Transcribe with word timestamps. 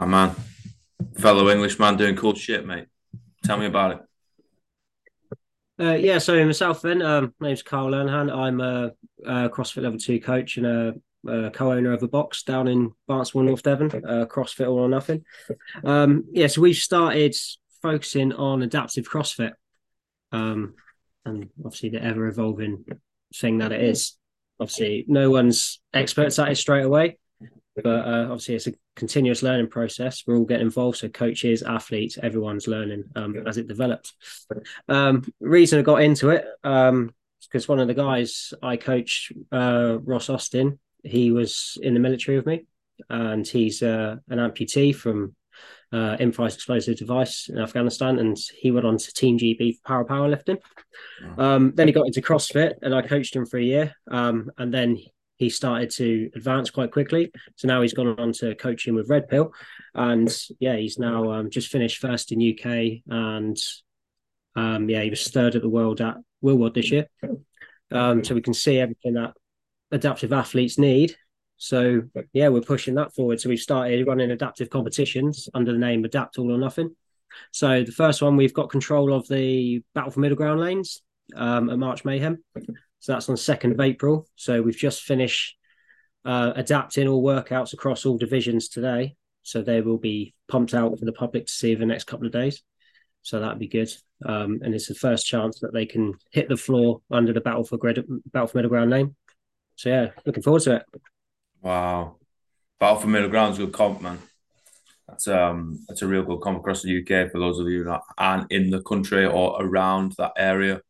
My 0.00 0.06
man, 0.06 0.34
fellow 1.18 1.50
Englishman 1.50 1.98
doing 1.98 2.16
cool 2.16 2.34
shit, 2.34 2.66
mate. 2.66 2.86
Tell 3.44 3.58
me 3.58 3.66
about 3.66 3.92
it. 3.92 3.98
Uh, 5.78 5.94
yeah, 5.94 6.16
so 6.16 6.42
myself 6.42 6.80
then, 6.80 7.02
um, 7.02 7.34
my 7.38 7.48
name's 7.48 7.62
Karl 7.62 7.90
Learnihan. 7.90 8.34
I'm 8.34 8.62
a, 8.62 8.92
a 9.26 9.50
CrossFit 9.50 9.82
Level 9.82 9.98
2 9.98 10.18
coach 10.20 10.56
and 10.56 10.66
a, 10.66 10.94
a 11.28 11.50
co-owner 11.50 11.92
of 11.92 12.02
a 12.02 12.08
box 12.08 12.44
down 12.44 12.66
in 12.66 12.92
Barnstaple, 13.10 13.44
North 13.44 13.62
Devon, 13.62 13.88
uh, 13.88 14.24
CrossFit 14.24 14.66
All 14.66 14.78
or 14.78 14.88
Nothing. 14.88 15.22
Um, 15.84 16.24
yeah, 16.32 16.46
so 16.46 16.62
we've 16.62 16.76
started 16.76 17.36
focusing 17.82 18.32
on 18.32 18.62
adaptive 18.62 19.06
CrossFit 19.06 19.52
um, 20.32 20.76
and 21.26 21.50
obviously 21.62 21.90
the 21.90 22.02
ever-evolving 22.02 22.86
thing 23.36 23.58
that 23.58 23.72
it 23.72 23.84
is. 23.84 24.16
Obviously, 24.58 25.04
no 25.08 25.30
one's 25.30 25.82
experts 25.92 26.38
at 26.38 26.52
it 26.52 26.56
straight 26.56 26.84
away, 26.84 27.18
but 27.82 28.06
uh, 28.06 28.24
obviously 28.24 28.54
it's 28.54 28.66
a 28.66 28.74
continuous 28.96 29.42
learning 29.42 29.68
process. 29.68 30.24
We're 30.26 30.36
all 30.36 30.44
getting 30.44 30.66
involved, 30.66 30.98
so 30.98 31.08
coaches, 31.08 31.62
athletes, 31.62 32.18
everyone's 32.22 32.66
learning 32.66 33.04
um, 33.16 33.36
as 33.46 33.58
it 33.58 33.68
develops. 33.68 34.14
Um, 34.88 35.24
reason 35.40 35.78
I 35.78 35.82
got 35.82 36.02
into 36.02 36.30
it 36.30 36.44
um, 36.64 37.14
because 37.42 37.68
one 37.68 37.80
of 37.80 37.88
the 37.88 37.94
guys 37.94 38.52
I 38.62 38.76
coach, 38.76 39.32
uh, 39.50 39.98
Ross 40.02 40.28
Austin, 40.28 40.78
he 41.02 41.30
was 41.30 41.78
in 41.82 41.94
the 41.94 42.00
military 42.00 42.36
with 42.36 42.46
me, 42.46 42.66
and 43.08 43.46
he's 43.46 43.82
uh, 43.82 44.16
an 44.28 44.38
amputee 44.38 44.94
from 44.94 45.34
uh, 45.92 46.16
improvised 46.20 46.56
explosive 46.56 46.96
device 46.96 47.48
in 47.48 47.58
Afghanistan, 47.58 48.18
and 48.18 48.36
he 48.58 48.70
went 48.70 48.86
on 48.86 48.98
to 48.98 49.12
Team 49.12 49.38
GB 49.38 49.76
for 49.76 49.82
para 49.84 50.04
powerlifting. 50.04 50.58
Um, 51.38 51.72
then 51.74 51.88
he 51.88 51.92
got 51.92 52.06
into 52.06 52.22
CrossFit, 52.22 52.74
and 52.82 52.94
I 52.94 53.02
coached 53.02 53.34
him 53.34 53.46
for 53.46 53.58
a 53.58 53.62
year, 53.62 53.94
um, 54.10 54.50
and 54.58 54.72
then 54.72 54.98
he 55.40 55.48
started 55.48 55.88
to 55.88 56.30
advance 56.36 56.68
quite 56.68 56.92
quickly. 56.92 57.32
So 57.56 57.66
now 57.66 57.80
he's 57.80 57.94
gone 57.94 58.14
on 58.20 58.32
to 58.34 58.54
coaching 58.56 58.94
with 58.94 59.08
Red 59.08 59.26
Pill, 59.26 59.54
and 59.94 60.30
yeah, 60.60 60.76
he's 60.76 60.98
now 60.98 61.32
um, 61.32 61.48
just 61.48 61.68
finished 61.68 61.98
first 61.98 62.30
in 62.30 62.52
UK, 62.52 63.00
and 63.08 63.56
um, 64.54 64.90
yeah, 64.90 65.00
he 65.00 65.08
was 65.08 65.26
third 65.28 65.56
at 65.56 65.62
the 65.62 65.68
world 65.68 66.02
at 66.02 66.18
World 66.42 66.74
this 66.74 66.90
year. 66.90 67.06
Um, 67.90 68.22
so 68.22 68.34
we 68.34 68.42
can 68.42 68.52
see 68.52 68.78
everything 68.78 69.14
that 69.14 69.32
adaptive 69.90 70.32
athletes 70.34 70.78
need. 70.78 71.16
So 71.56 72.02
yeah, 72.34 72.48
we're 72.48 72.60
pushing 72.60 72.96
that 72.96 73.14
forward. 73.14 73.40
So 73.40 73.48
we've 73.48 73.58
started 73.58 74.06
running 74.06 74.30
adaptive 74.30 74.68
competitions 74.68 75.48
under 75.54 75.72
the 75.72 75.78
name 75.78 76.04
Adapt 76.04 76.38
All 76.38 76.52
or 76.52 76.58
Nothing. 76.58 76.94
So 77.50 77.82
the 77.82 77.92
first 77.92 78.20
one, 78.20 78.36
we've 78.36 78.54
got 78.54 78.68
control 78.68 79.14
of 79.14 79.26
the 79.28 79.82
Battle 79.94 80.10
for 80.10 80.20
Middle 80.20 80.36
Ground 80.36 80.60
lanes 80.60 81.00
um, 81.34 81.70
at 81.70 81.78
March 81.78 82.04
Mayhem. 82.04 82.44
So 83.00 83.12
that's 83.12 83.28
on 83.28 83.36
2nd 83.36 83.72
of 83.72 83.80
April. 83.80 84.28
So 84.36 84.62
we've 84.62 84.76
just 84.76 85.02
finished 85.02 85.56
uh, 86.24 86.52
adapting 86.54 87.08
all 87.08 87.22
workouts 87.22 87.72
across 87.72 88.06
all 88.06 88.18
divisions 88.18 88.68
today. 88.68 89.16
So 89.42 89.62
they 89.62 89.80
will 89.80 89.98
be 89.98 90.34
pumped 90.48 90.74
out 90.74 90.98
for 90.98 91.04
the 91.04 91.12
public 91.12 91.46
to 91.46 91.52
see 91.52 91.72
over 91.72 91.80
the 91.80 91.86
next 91.86 92.04
couple 92.04 92.26
of 92.26 92.32
days. 92.32 92.62
So 93.22 93.40
that'd 93.40 93.58
be 93.58 93.68
good. 93.68 93.90
Um, 94.24 94.60
and 94.62 94.74
it's 94.74 94.86
the 94.86 94.94
first 94.94 95.26
chance 95.26 95.60
that 95.60 95.72
they 95.72 95.86
can 95.86 96.14
hit 96.30 96.48
the 96.48 96.56
floor 96.56 97.00
under 97.10 97.32
the 97.32 97.40
Battle 97.40 97.64
for, 97.64 97.78
Grid- 97.78 98.04
Battle 98.32 98.48
for 98.48 98.58
Middle 98.58 98.68
Ground 98.68 98.90
name. 98.90 99.16
So 99.76 99.88
yeah, 99.88 100.10
looking 100.26 100.42
forward 100.42 100.62
to 100.62 100.76
it. 100.76 100.82
Wow. 101.62 102.16
Battle 102.78 102.98
for 102.98 103.08
Middle 103.08 103.30
Ground's 103.30 103.58
a 103.58 103.64
good 103.64 103.72
comp, 103.72 104.02
man. 104.02 104.18
That's 105.08 105.26
um 105.26 105.84
that's 105.88 106.02
a 106.02 106.06
real 106.06 106.22
good 106.22 106.40
comp 106.40 106.58
across 106.58 106.82
the 106.82 107.00
UK 107.00 107.32
for 107.32 107.40
those 107.40 107.58
of 107.58 107.66
you 107.66 107.82
that 107.84 108.00
aren't 108.16 108.52
in 108.52 108.70
the 108.70 108.80
country 108.82 109.26
or 109.26 109.56
around 109.60 110.14
that 110.18 110.32
area 110.36 110.82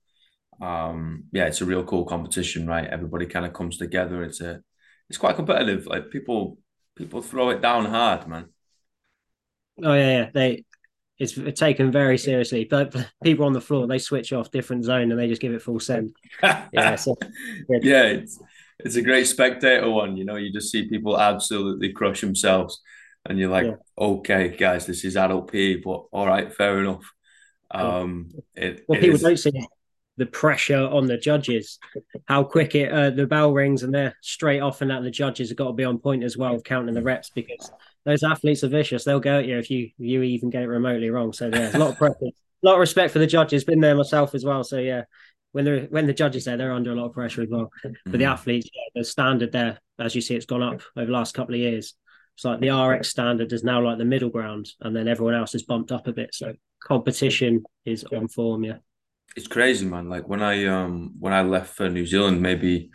um, 0.60 1.24
yeah, 1.32 1.46
it's 1.46 1.60
a 1.60 1.64
real 1.64 1.84
cool 1.84 2.04
competition, 2.04 2.66
right? 2.66 2.86
Everybody 2.86 3.26
kind 3.26 3.46
of 3.46 3.52
comes 3.52 3.78
together. 3.78 4.22
It's 4.22 4.40
a, 4.40 4.62
it's 5.08 5.18
quite 5.18 5.36
competitive. 5.36 5.86
Like 5.86 6.10
people, 6.10 6.58
people 6.96 7.22
throw 7.22 7.50
it 7.50 7.62
down 7.62 7.86
hard, 7.86 8.28
man. 8.28 8.46
Oh 9.82 9.94
yeah, 9.94 10.18
yeah. 10.18 10.30
They, 10.34 10.64
it's 11.18 11.60
taken 11.60 11.92
very 11.92 12.16
seriously. 12.18 12.64
But 12.64 12.94
people 13.22 13.46
on 13.46 13.52
the 13.52 13.60
floor, 13.60 13.86
they 13.86 13.98
switch 13.98 14.32
off 14.32 14.50
different 14.50 14.84
zone 14.84 15.10
and 15.10 15.20
they 15.20 15.28
just 15.28 15.42
give 15.42 15.52
it 15.52 15.62
full 15.62 15.80
send. 15.80 16.14
yeah, 16.42 16.96
so, 16.96 17.14
yeah. 17.68 17.78
yeah, 17.82 18.02
it's 18.04 18.38
it's 18.78 18.96
a 18.96 19.02
great 19.02 19.26
spectator 19.26 19.90
one. 19.90 20.16
You 20.16 20.24
know, 20.24 20.36
you 20.36 20.52
just 20.52 20.72
see 20.72 20.88
people 20.88 21.20
absolutely 21.20 21.92
crush 21.92 22.22
themselves, 22.22 22.80
and 23.26 23.38
you're 23.38 23.50
like, 23.50 23.66
yeah. 23.66 23.76
okay, 23.98 24.56
guys, 24.56 24.86
this 24.86 25.04
is 25.04 25.16
adult 25.16 25.52
P, 25.52 25.76
but 25.76 26.06
all 26.10 26.26
right, 26.26 26.52
fair 26.52 26.80
enough. 26.80 27.04
Um, 27.70 28.30
it, 28.54 28.84
well, 28.88 28.98
it 28.98 29.02
people 29.02 29.16
is... 29.16 29.22
don't 29.22 29.38
see 29.38 29.66
the 30.20 30.26
pressure 30.26 30.86
on 30.86 31.06
the 31.06 31.16
judges, 31.16 31.78
how 32.26 32.44
quick 32.44 32.74
it 32.74 32.92
uh, 32.92 33.08
the 33.08 33.26
bell 33.26 33.54
rings 33.54 33.82
and 33.82 33.92
they're 33.92 34.14
straight 34.20 34.60
off, 34.60 34.82
and 34.82 34.90
that 34.90 35.02
the 35.02 35.10
judges 35.10 35.48
have 35.48 35.56
got 35.56 35.68
to 35.68 35.72
be 35.72 35.82
on 35.82 35.98
point 35.98 36.22
as 36.22 36.36
well, 36.36 36.60
counting 36.60 36.94
the 36.94 37.02
reps 37.02 37.30
because 37.30 37.72
those 38.04 38.22
athletes 38.22 38.62
are 38.62 38.68
vicious. 38.68 39.02
They'll 39.02 39.18
go 39.18 39.38
at 39.38 39.46
you 39.46 39.58
if 39.58 39.70
you 39.70 39.90
you 39.96 40.22
even 40.22 40.50
get 40.50 40.62
it 40.62 40.68
remotely 40.68 41.08
wrong. 41.08 41.32
So 41.32 41.48
yeah, 41.48 41.74
a 41.74 41.78
lot 41.78 41.92
of 41.92 41.96
pressure, 41.96 42.16
a 42.26 42.32
lot 42.62 42.74
of 42.74 42.80
respect 42.80 43.14
for 43.14 43.18
the 43.18 43.26
judges. 43.26 43.64
Been 43.64 43.80
there 43.80 43.94
myself 43.94 44.34
as 44.34 44.44
well. 44.44 44.62
So 44.62 44.76
yeah, 44.76 45.04
when 45.52 45.64
the 45.64 45.86
when 45.88 46.06
the 46.06 46.12
judges 46.12 46.44
there, 46.44 46.58
they're 46.58 46.74
under 46.74 46.92
a 46.92 46.96
lot 46.96 47.06
of 47.06 47.14
pressure 47.14 47.40
as 47.40 47.48
well. 47.48 47.70
But 47.82 48.12
the 48.12 48.18
mm. 48.18 48.30
athletes, 48.30 48.68
yeah, 48.74 49.00
the 49.00 49.04
standard 49.04 49.52
there, 49.52 49.80
as 49.98 50.14
you 50.14 50.20
see, 50.20 50.36
it's 50.36 50.44
gone 50.44 50.62
up 50.62 50.82
over 50.98 51.06
the 51.06 51.12
last 51.12 51.32
couple 51.32 51.54
of 51.54 51.60
years. 51.62 51.94
It's 52.36 52.44
like 52.44 52.60
the 52.60 52.70
RX 52.70 53.08
standard 53.08 53.54
is 53.54 53.64
now 53.64 53.82
like 53.82 53.96
the 53.96 54.04
middle 54.04 54.28
ground, 54.28 54.68
and 54.82 54.94
then 54.94 55.08
everyone 55.08 55.34
else 55.34 55.54
is 55.54 55.62
bumped 55.62 55.92
up 55.92 56.06
a 56.08 56.12
bit. 56.12 56.34
So 56.34 56.52
competition 56.82 57.64
is 57.86 58.04
on 58.04 58.28
form, 58.28 58.64
yeah 58.64 58.76
it's 59.36 59.46
crazy, 59.46 59.86
man. 59.86 60.08
Like 60.08 60.28
when 60.28 60.42
I 60.42 60.66
um 60.66 61.12
when 61.18 61.32
I 61.32 61.42
left 61.42 61.76
for 61.76 61.88
New 61.88 62.06
Zealand, 62.06 62.40
maybe 62.42 62.90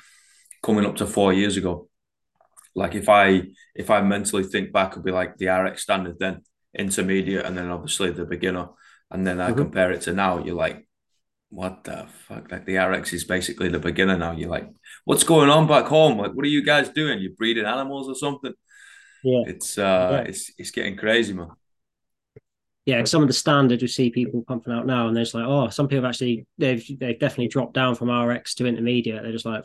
coming 0.62 0.86
up 0.86 0.96
to 0.98 1.08
four 1.08 1.34
years 1.34 1.58
ago. 1.58 1.90
Like 2.76 2.96
if 2.96 3.08
I 3.08 3.44
if 3.74 3.90
I 3.90 4.02
mentally 4.02 4.44
think 4.44 4.74
back, 4.74 4.92
it'd 4.92 5.04
be 5.04 5.12
like 5.12 5.38
the 5.38 5.48
RX 5.48 5.84
standard, 5.84 6.20
then 6.20 6.42
intermediate, 6.78 7.46
and 7.46 7.58
then 7.58 7.70
obviously 7.70 8.12
the 8.12 8.26
beginner, 8.26 8.68
and 9.10 9.26
then 9.26 9.40
I 9.40 9.48
mm-hmm. 9.48 9.60
compare 9.60 9.92
it 9.92 10.02
to 10.02 10.14
now. 10.14 10.44
You're 10.44 10.56
like, 10.56 10.86
what 11.50 11.86
the 11.86 12.08
fuck? 12.28 12.52
Like 12.52 12.66
the 12.66 12.78
RX 12.78 13.14
is 13.14 13.24
basically 13.24 13.70
the 13.70 13.80
beginner 13.80 14.18
now. 14.18 14.34
You're 14.34 14.50
like, 14.50 14.70
what's 15.06 15.24
going 15.24 15.50
on 15.50 15.68
back 15.68 15.86
home? 15.86 16.18
Like, 16.18 16.34
what 16.34 16.46
are 16.46 16.50
you 16.50 16.66
guys 16.66 16.90
doing? 16.90 17.22
You're 17.22 17.32
breeding 17.32 17.66
animals 17.66 18.10
or 18.10 18.16
something? 18.16 18.54
Yeah, 19.24 19.44
it's 19.48 19.78
uh, 19.78 20.10
yeah. 20.12 20.30
it's 20.30 20.52
it's 20.58 20.72
getting 20.72 20.98
crazy, 20.98 21.34
man 21.34 21.52
yeah, 22.86 23.04
some 23.04 23.24
of 23.24 23.28
the 23.28 23.34
standards 23.34 23.82
we 23.82 23.88
see 23.88 24.12
people 24.12 24.44
pumping 24.48 24.72
out 24.72 24.86
now, 24.86 25.08
and 25.08 25.18
there's 25.18 25.34
like, 25.34 25.46
oh, 25.46 25.70
some 25.70 25.88
people 25.88 26.06
actually 26.06 26.46
they've 26.58 26.86
they've 27.00 27.20
definitely 27.20 27.48
dropped 27.48 27.74
down 27.74 27.96
from 27.96 28.12
RX 28.12 28.54
to 28.56 28.68
intermediate. 28.68 29.24
They're 29.24 29.32
just 29.32 29.46
like, 29.46 29.64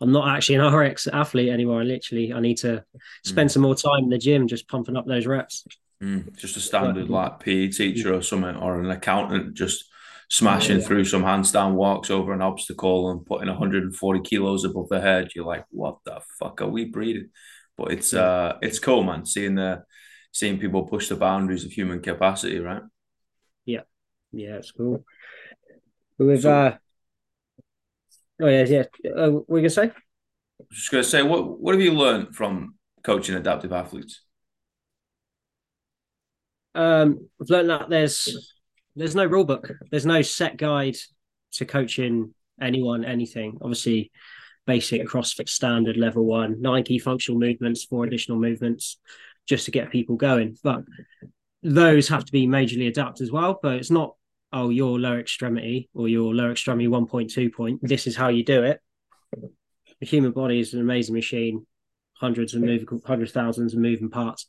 I'm 0.00 0.12
not 0.12 0.28
actually 0.28 0.56
an 0.56 0.74
RX 0.74 1.06
athlete 1.06 1.48
anymore. 1.48 1.80
I 1.80 1.84
literally 1.84 2.32
I 2.32 2.40
need 2.40 2.58
to 2.58 2.84
spend 3.24 3.48
mm. 3.48 3.52
some 3.52 3.62
more 3.62 3.74
time 3.74 4.04
in 4.04 4.10
the 4.10 4.18
gym 4.18 4.46
just 4.46 4.68
pumping 4.68 4.96
up 4.96 5.06
those 5.06 5.26
reps. 5.26 5.66
Mm. 6.02 6.36
Just 6.36 6.58
a 6.58 6.60
standard 6.60 7.08
like 7.08 7.40
PE 7.40 7.68
teacher 7.68 8.12
or 8.12 8.20
something, 8.20 8.56
or 8.56 8.78
an 8.78 8.90
accountant 8.90 9.54
just 9.54 9.86
smashing 10.28 10.80
yeah. 10.80 10.86
through 10.86 11.04
some 11.04 11.22
handstand 11.22 11.72
walks 11.72 12.10
over 12.10 12.32
an 12.32 12.42
obstacle 12.42 13.10
and 13.10 13.24
putting 13.24 13.48
140 13.48 14.20
kilos 14.20 14.64
above 14.64 14.88
the 14.90 15.00
head. 15.00 15.30
You're 15.34 15.46
like, 15.46 15.64
what 15.70 15.98
the 16.04 16.20
fuck 16.38 16.60
are 16.60 16.68
we 16.68 16.84
breeding? 16.84 17.30
But 17.78 17.92
it's 17.92 18.12
uh 18.12 18.58
it's 18.60 18.78
cool, 18.78 19.04
man. 19.04 19.24
Seeing 19.24 19.54
the 19.54 19.84
seeing 20.32 20.58
people 20.58 20.82
push 20.84 21.08
the 21.08 21.16
boundaries 21.16 21.64
of 21.64 21.70
human 21.70 22.00
capacity, 22.00 22.58
right? 22.58 22.82
Yeah, 23.64 23.82
yeah, 24.32 24.56
it's 24.56 24.72
cool. 24.72 25.04
With 26.18 26.42
so, 26.42 26.52
uh, 26.52 26.76
oh 28.40 28.48
yeah, 28.48 28.64
yeah. 28.64 28.84
Uh, 29.04 29.30
what 29.30 29.48
were 29.48 29.58
you 29.58 29.62
gonna 29.62 29.70
say? 29.70 29.82
I 29.84 30.64
was 30.68 30.78
just 30.78 30.90
gonna 30.90 31.04
say, 31.04 31.22
what 31.22 31.60
what 31.60 31.74
have 31.74 31.82
you 31.82 31.92
learned 31.92 32.34
from 32.34 32.74
coaching 33.04 33.36
adaptive 33.36 33.72
athletes? 33.72 34.22
Um, 36.74 37.28
I've 37.40 37.50
learned 37.50 37.70
that 37.70 37.90
there's 37.90 38.56
there's 38.96 39.14
no 39.14 39.26
rule 39.26 39.44
book. 39.44 39.70
There's 39.90 40.06
no 40.06 40.22
set 40.22 40.56
guide 40.56 40.96
to 41.52 41.66
coaching 41.66 42.34
anyone 42.60 43.04
anything. 43.04 43.58
Obviously, 43.60 44.10
basic 44.66 45.06
CrossFit 45.06 45.48
standard 45.48 45.98
level 45.98 46.24
one, 46.24 46.62
nine 46.62 46.84
key 46.84 46.98
functional 46.98 47.38
movements, 47.38 47.84
four 47.84 48.04
additional 48.04 48.38
movements 48.38 48.98
just 49.46 49.64
to 49.66 49.70
get 49.70 49.90
people 49.90 50.16
going. 50.16 50.56
But 50.62 50.84
those 51.62 52.08
have 52.08 52.24
to 52.24 52.32
be 52.32 52.46
majorly 52.46 52.88
adapted 52.88 53.24
as 53.24 53.32
well. 53.32 53.58
But 53.62 53.76
it's 53.76 53.90
not, 53.90 54.14
oh, 54.52 54.70
your 54.70 54.98
lower 54.98 55.20
extremity 55.20 55.88
or 55.94 56.08
your 56.08 56.34
lower 56.34 56.52
extremity 56.52 56.88
1.2 56.88 57.52
point. 57.52 57.80
This 57.82 58.06
is 58.06 58.16
how 58.16 58.28
you 58.28 58.44
do 58.44 58.62
it. 58.62 58.80
The 60.00 60.06
human 60.06 60.32
body 60.32 60.58
is 60.58 60.74
an 60.74 60.80
amazing 60.80 61.14
machine, 61.14 61.66
hundreds 62.14 62.54
of 62.54 62.60
moving, 62.60 63.00
hundreds 63.06 63.32
thousands 63.32 63.74
of 63.74 63.80
moving 63.80 64.10
parts. 64.10 64.46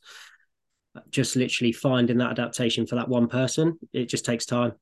Just 1.10 1.36
literally 1.36 1.72
finding 1.72 2.18
that 2.18 2.30
adaptation 2.30 2.86
for 2.86 2.96
that 2.96 3.08
one 3.08 3.28
person, 3.28 3.78
it 3.92 4.08
just 4.08 4.24
takes 4.24 4.46
time. 4.46 4.72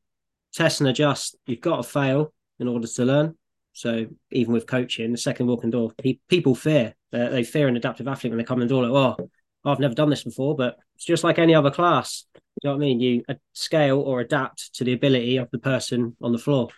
Test 0.55 0.81
and 0.81 0.89
adjust. 0.89 1.37
You've 1.47 1.61
got 1.61 1.77
to 1.77 1.83
fail 1.83 2.35
in 2.59 2.69
order 2.69 2.87
to 2.87 3.05
learn. 3.05 3.37
So 3.73 4.07
even 4.31 4.53
with 4.53 4.67
coaching, 4.67 5.13
the 5.13 5.19
second 5.19 5.47
walking 5.47 5.71
door, 5.71 5.93
people 6.29 6.55
fear. 6.55 6.95
they 7.11 7.45
fear 7.45 7.69
an 7.69 7.77
adaptive 7.77 8.09
athlete 8.09 8.31
when 8.31 8.39
they 8.39 8.45
come 8.45 8.61
in 8.61 8.69
the 8.69 8.75
door. 8.75 8.87
Like, 8.87 9.19
oh, 9.19 9.31
I've 9.65 9.79
never 9.79 9.95
done 9.95 10.11
this 10.11 10.25
before, 10.25 10.57
but 10.57 10.77
it's 10.97 11.05
just 11.05 11.25
like 11.25 11.39
any 11.39 11.55
other 11.55 11.71
class. 11.71 12.25
You 12.63 12.69
know 12.69 12.77
what 12.77 12.83
I 12.83 12.87
mean? 12.87 13.01
You 13.01 13.25
scale 13.53 14.01
or 14.01 14.21
adapt 14.21 14.75
to 14.75 14.85
the 14.85 14.93
ability 14.93 15.37
of 15.37 15.51
the 15.51 15.59
person 15.59 16.17
on 16.21 16.33
the 16.33 16.39
floor. 16.39 16.69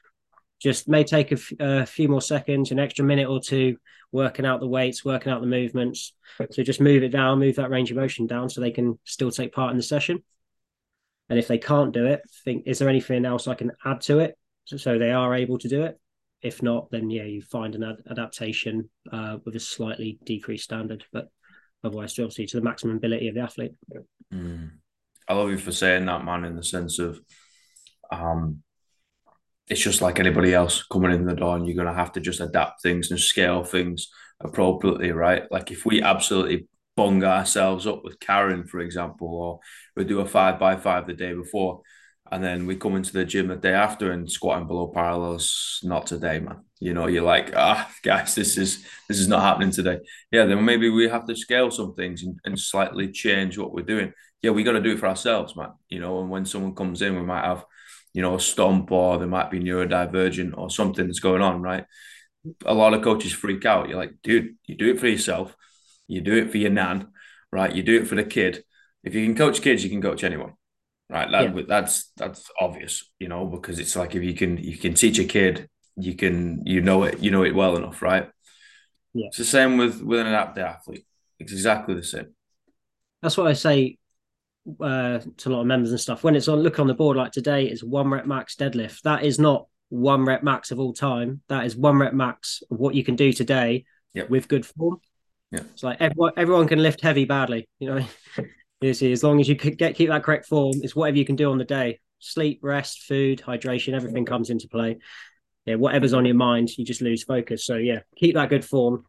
just 0.61 0.89
may 0.89 1.05
take 1.05 1.33
a, 1.33 1.35
f- 1.35 1.53
a 1.61 1.87
few 1.87 2.09
more 2.09 2.23
seconds, 2.23 2.71
an 2.71 2.79
extra 2.79 3.05
minute 3.05 3.29
or 3.29 3.41
two, 3.41 3.77
working 4.13 4.47
out 4.47 4.61
the 4.61 4.69
weights, 4.69 5.05
working 5.05 5.33
out 5.33 5.41
the 5.41 5.47
movements. 5.47 6.15
So 6.51 6.63
just 6.63 6.81
move 6.81 7.03
it 7.03 7.09
down, 7.09 7.39
move 7.39 7.57
that 7.57 7.71
range 7.71 7.91
of 7.91 7.97
motion 7.97 8.27
down, 8.27 8.49
so 8.49 8.61
they 8.61 8.71
can 8.71 8.99
still 9.05 9.31
take 9.31 9.53
part 9.53 9.73
in 9.73 9.77
the 9.77 9.83
session. 9.83 10.23
And 11.29 11.39
if 11.39 11.49
they 11.49 11.59
can't 11.59 11.93
do 11.93 12.07
it, 12.07 12.23
think 12.45 12.65
is 12.67 12.79
there 12.79 12.89
anything 12.89 13.25
else 13.25 13.49
I 13.49 13.55
can 13.55 13.73
add 13.85 14.03
to 14.03 14.19
it 14.21 14.39
so, 14.67 14.77
so 14.77 14.99
they 14.99 15.11
are 15.11 15.35
able 15.35 15.59
to 15.59 15.69
do 15.69 15.83
it? 15.83 15.99
If 16.43 16.63
not, 16.63 16.91
then 16.91 17.09
yeah, 17.11 17.25
you 17.25 17.41
find 17.41 17.75
an 17.75 17.83
ad- 17.83 18.03
adaptation 18.11 18.91
uh, 19.11 19.39
with 19.45 19.57
a 19.57 19.61
slightly 19.61 20.19
decreased 20.25 20.65
standard, 20.65 21.05
but 21.13 21.29
otherwise, 21.85 22.19
obviously, 22.19 22.47
to 22.47 22.57
the 22.57 22.63
maximum 22.63 22.97
ability 22.97 23.29
of 23.29 23.35
the 23.35 23.43
athlete. 23.43 23.75
Mm. 24.33 24.71
I 25.29 25.35
love 25.35 25.51
you 25.51 25.59
for 25.59 25.73
saying 25.73 26.07
that, 26.07 26.25
man. 26.25 26.45
In 26.45 26.57
the 26.57 26.65
sense 26.65 26.99
of, 26.99 27.21
um, 28.11 28.63
it's 29.69 29.81
just 29.81 30.03
like 30.03 30.21
anybody 30.21 30.53
else 30.53 30.83
coming 30.83 31.13
in 31.13 31.25
the 31.25 31.35
door, 31.35 31.57
and 31.57 31.67
you're 31.67 31.77
gonna 31.77 31.97
have 31.97 32.13
to 32.13 32.21
just 32.21 32.41
adapt 32.41 32.83
things 32.83 33.11
and 33.11 33.21
scale 33.21 33.65
things 33.65 34.09
appropriately, 34.41 35.13
right? 35.13 35.51
Like 35.51 35.71
if 35.71 35.87
we 35.87 36.03
absolutely 36.03 36.69
bung 36.97 37.25
ourselves 37.25 37.87
up 37.87 38.05
with 38.05 38.21
Karen, 38.21 38.67
for 38.67 38.81
example, 38.81 39.29
or 39.29 39.61
we 39.97 40.05
do 40.05 40.21
a 40.21 40.27
five 40.27 40.59
by 40.59 40.77
five 40.77 41.07
the 41.07 41.15
day 41.15 41.33
before, 41.33 41.81
and 42.31 42.43
then 42.43 42.67
we 42.67 42.77
come 42.77 42.97
into 42.97 43.13
the 43.13 43.25
gym 43.25 43.49
the 43.49 43.57
day 43.57 43.75
after 43.75 44.11
and 44.13 44.31
squatting 44.31 44.67
below 44.67 44.89
parallels, 44.89 45.81
not 45.83 46.07
today, 46.07 46.41
man. 46.41 46.65
You 46.81 46.95
know, 46.95 47.07
you're 47.07 47.23
like, 47.23 47.53
ah, 47.57 47.91
guys, 48.03 48.35
this 48.35 48.57
is 48.57 48.85
this 49.09 49.19
is 49.21 49.29
not 49.29 49.43
happening 49.43 49.71
today. 49.71 49.99
Yeah, 50.31 50.47
then 50.47 50.65
maybe 50.65 50.91
we 50.91 51.09
have 51.09 51.27
to 51.27 51.37
scale 51.37 51.71
some 51.71 51.95
things 51.95 52.23
and, 52.23 52.39
and 52.45 52.59
slightly 52.59 53.11
change 53.13 53.59
what 53.59 53.73
we're 53.73 53.83
doing. 53.85 54.13
Yeah, 54.43 54.51
we 54.51 54.63
got 54.63 54.73
to 54.73 54.81
do 54.81 54.93
it 54.93 54.99
for 54.99 55.09
ourselves, 55.09 55.57
man. 55.57 55.73
You 55.89 56.01
know, 56.01 56.21
and 56.21 56.31
when 56.31 56.45
someone 56.45 56.75
comes 56.75 57.03
in, 57.03 57.17
we 57.17 57.23
might 57.23 57.45
have, 57.45 57.65
you 58.13 58.23
know, 58.23 58.35
a 58.35 58.41
stomp 58.41 58.91
or 58.93 59.19
there 59.19 59.27
might 59.27 59.51
be 59.51 59.61
neurodivergent 59.61 60.57
or 60.57 60.71
something 60.71 61.07
that's 61.07 61.21
going 61.21 61.43
on, 61.43 61.63
right? 61.63 61.85
A 62.67 62.75
lot 62.75 62.95
of 62.95 63.03
coaches 63.03 63.33
freak 63.33 63.65
out. 63.65 63.89
You're 63.89 63.99
like, 63.99 64.15
dude, 64.23 64.57
you 64.67 64.77
do 64.77 64.91
it 64.91 65.01
for 65.01 65.09
yourself 65.09 65.57
you 66.07 66.21
do 66.21 66.35
it 66.35 66.51
for 66.51 66.59
your 66.59 66.71
nan, 66.71 67.09
right? 67.53 67.75
You 67.75 67.83
do 67.83 68.01
it 68.01 68.09
for 68.09 68.15
the 68.15 68.25
kid. 68.25 68.65
If 69.03 69.15
you 69.15 69.25
can 69.25 69.37
coach 69.37 69.61
kids, 69.63 69.85
you 69.85 69.91
can 69.91 70.03
coach 70.03 70.25
anyone, 70.25 70.55
right? 71.09 71.31
That, 71.31 71.57
yeah. 71.57 71.63
That's 71.67 72.11
that's 72.17 72.51
obvious, 72.61 73.11
you 73.19 73.29
know, 73.29 73.47
because 73.47 73.79
it's 73.79 73.97
like 73.97 74.15
if 74.15 74.23
you 74.23 74.35
can 74.35 74.57
you 74.59 74.77
can 74.77 74.95
teach 74.95 75.19
a 75.19 75.25
kid, 75.25 75.69
you 75.97 76.15
can 76.15 76.63
you 76.67 76.81
know 76.81 77.05
it 77.05 77.21
you 77.21 77.31
know 77.31 77.45
it 77.45 77.55
well 77.55 77.77
enough, 77.77 78.03
right? 78.03 78.31
Yeah. 79.13 79.27
It's 79.29 79.39
the 79.39 79.45
same 79.45 79.77
with 79.77 80.03
with 80.03 80.21
an 80.21 80.27
adaptive 80.27 80.65
athlete. 80.65 81.07
It's 81.39 81.53
exactly 81.53 81.95
the 81.95 82.03
same. 82.03 82.35
That's 83.23 83.37
what 83.37 83.47
I 83.47 83.53
say 83.53 83.99
uh, 84.81 85.21
to 85.37 85.49
a 85.49 85.51
lot 85.51 85.61
of 85.61 85.67
members 85.67 85.91
and 85.91 86.01
stuff. 86.01 86.25
When 86.25 86.37
it's 86.37 86.49
on 86.49 86.61
look 86.61 86.79
on 86.79 86.87
the 86.87 86.95
board 86.95 87.17
like 87.17 87.33
today, 87.33 87.67
it's 87.67 87.83
one 87.83 88.11
rep 88.11 88.27
max 88.27 88.57
deadlift. 88.57 89.03
That 89.03 89.25
is 89.25 89.39
not 89.39 89.67
one 89.91 90.25
rep 90.25 90.43
max 90.43 90.71
of 90.71 90.81
all 90.81 90.93
time. 90.93 91.43
That 91.49 91.65
is 91.65 91.77
one 91.77 91.99
rep 91.99 92.15
max 92.15 92.63
of 92.71 92.79
what 92.79 92.95
you 92.95 93.05
can 93.05 93.17
do 93.17 93.33
today 93.33 93.85
yep. 94.15 94.31
with 94.31 94.49
good 94.49 94.67
form. 94.67 95.01
Yeah. 95.51 95.61
It's 95.73 95.83
like 95.83 96.01
everyone 96.01 96.33
everyone 96.37 96.67
can 96.67 96.83
lift 96.83 97.01
heavy 97.01 97.25
badly, 97.25 97.69
you 97.79 97.95
know. 97.95 98.07
you 98.87 98.95
see, 98.95 99.13
as 99.13 99.23
long 99.23 99.41
as 99.41 99.49
you 99.49 99.57
can 99.57 99.75
get 99.75 99.95
keep 99.95 100.09
that 100.09 100.23
correct 100.23 100.47
form, 100.47 100.75
it's 100.83 100.97
whatever 100.97 101.19
you 101.19 101.25
can 101.25 101.37
do 101.37 101.51
on 101.51 101.59
the 101.59 101.65
day. 101.65 102.01
Sleep, 102.19 102.61
rest, 102.63 103.03
food, 103.03 103.43
hydration, 103.45 103.95
everything 103.95 104.25
comes 104.25 104.51
into 104.51 104.69
play. 104.69 104.99
Yeah, 105.67 105.77
whatever's 105.77 106.15
on 106.15 106.27
your 106.27 106.35
mind, 106.35 106.77
you 106.77 106.85
just 106.85 107.01
lose 107.01 107.25
focus. 107.25 107.65
So 107.65 107.77
yeah, 107.77 108.01
keep 108.17 108.35
that 108.35 108.51
good 108.51 108.65
form, 108.65 109.05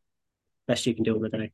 best 0.67 0.85
you 0.85 0.93
can 0.93 1.03
do 1.03 1.15
on 1.15 1.21
the 1.21 1.29
day. 1.29 1.51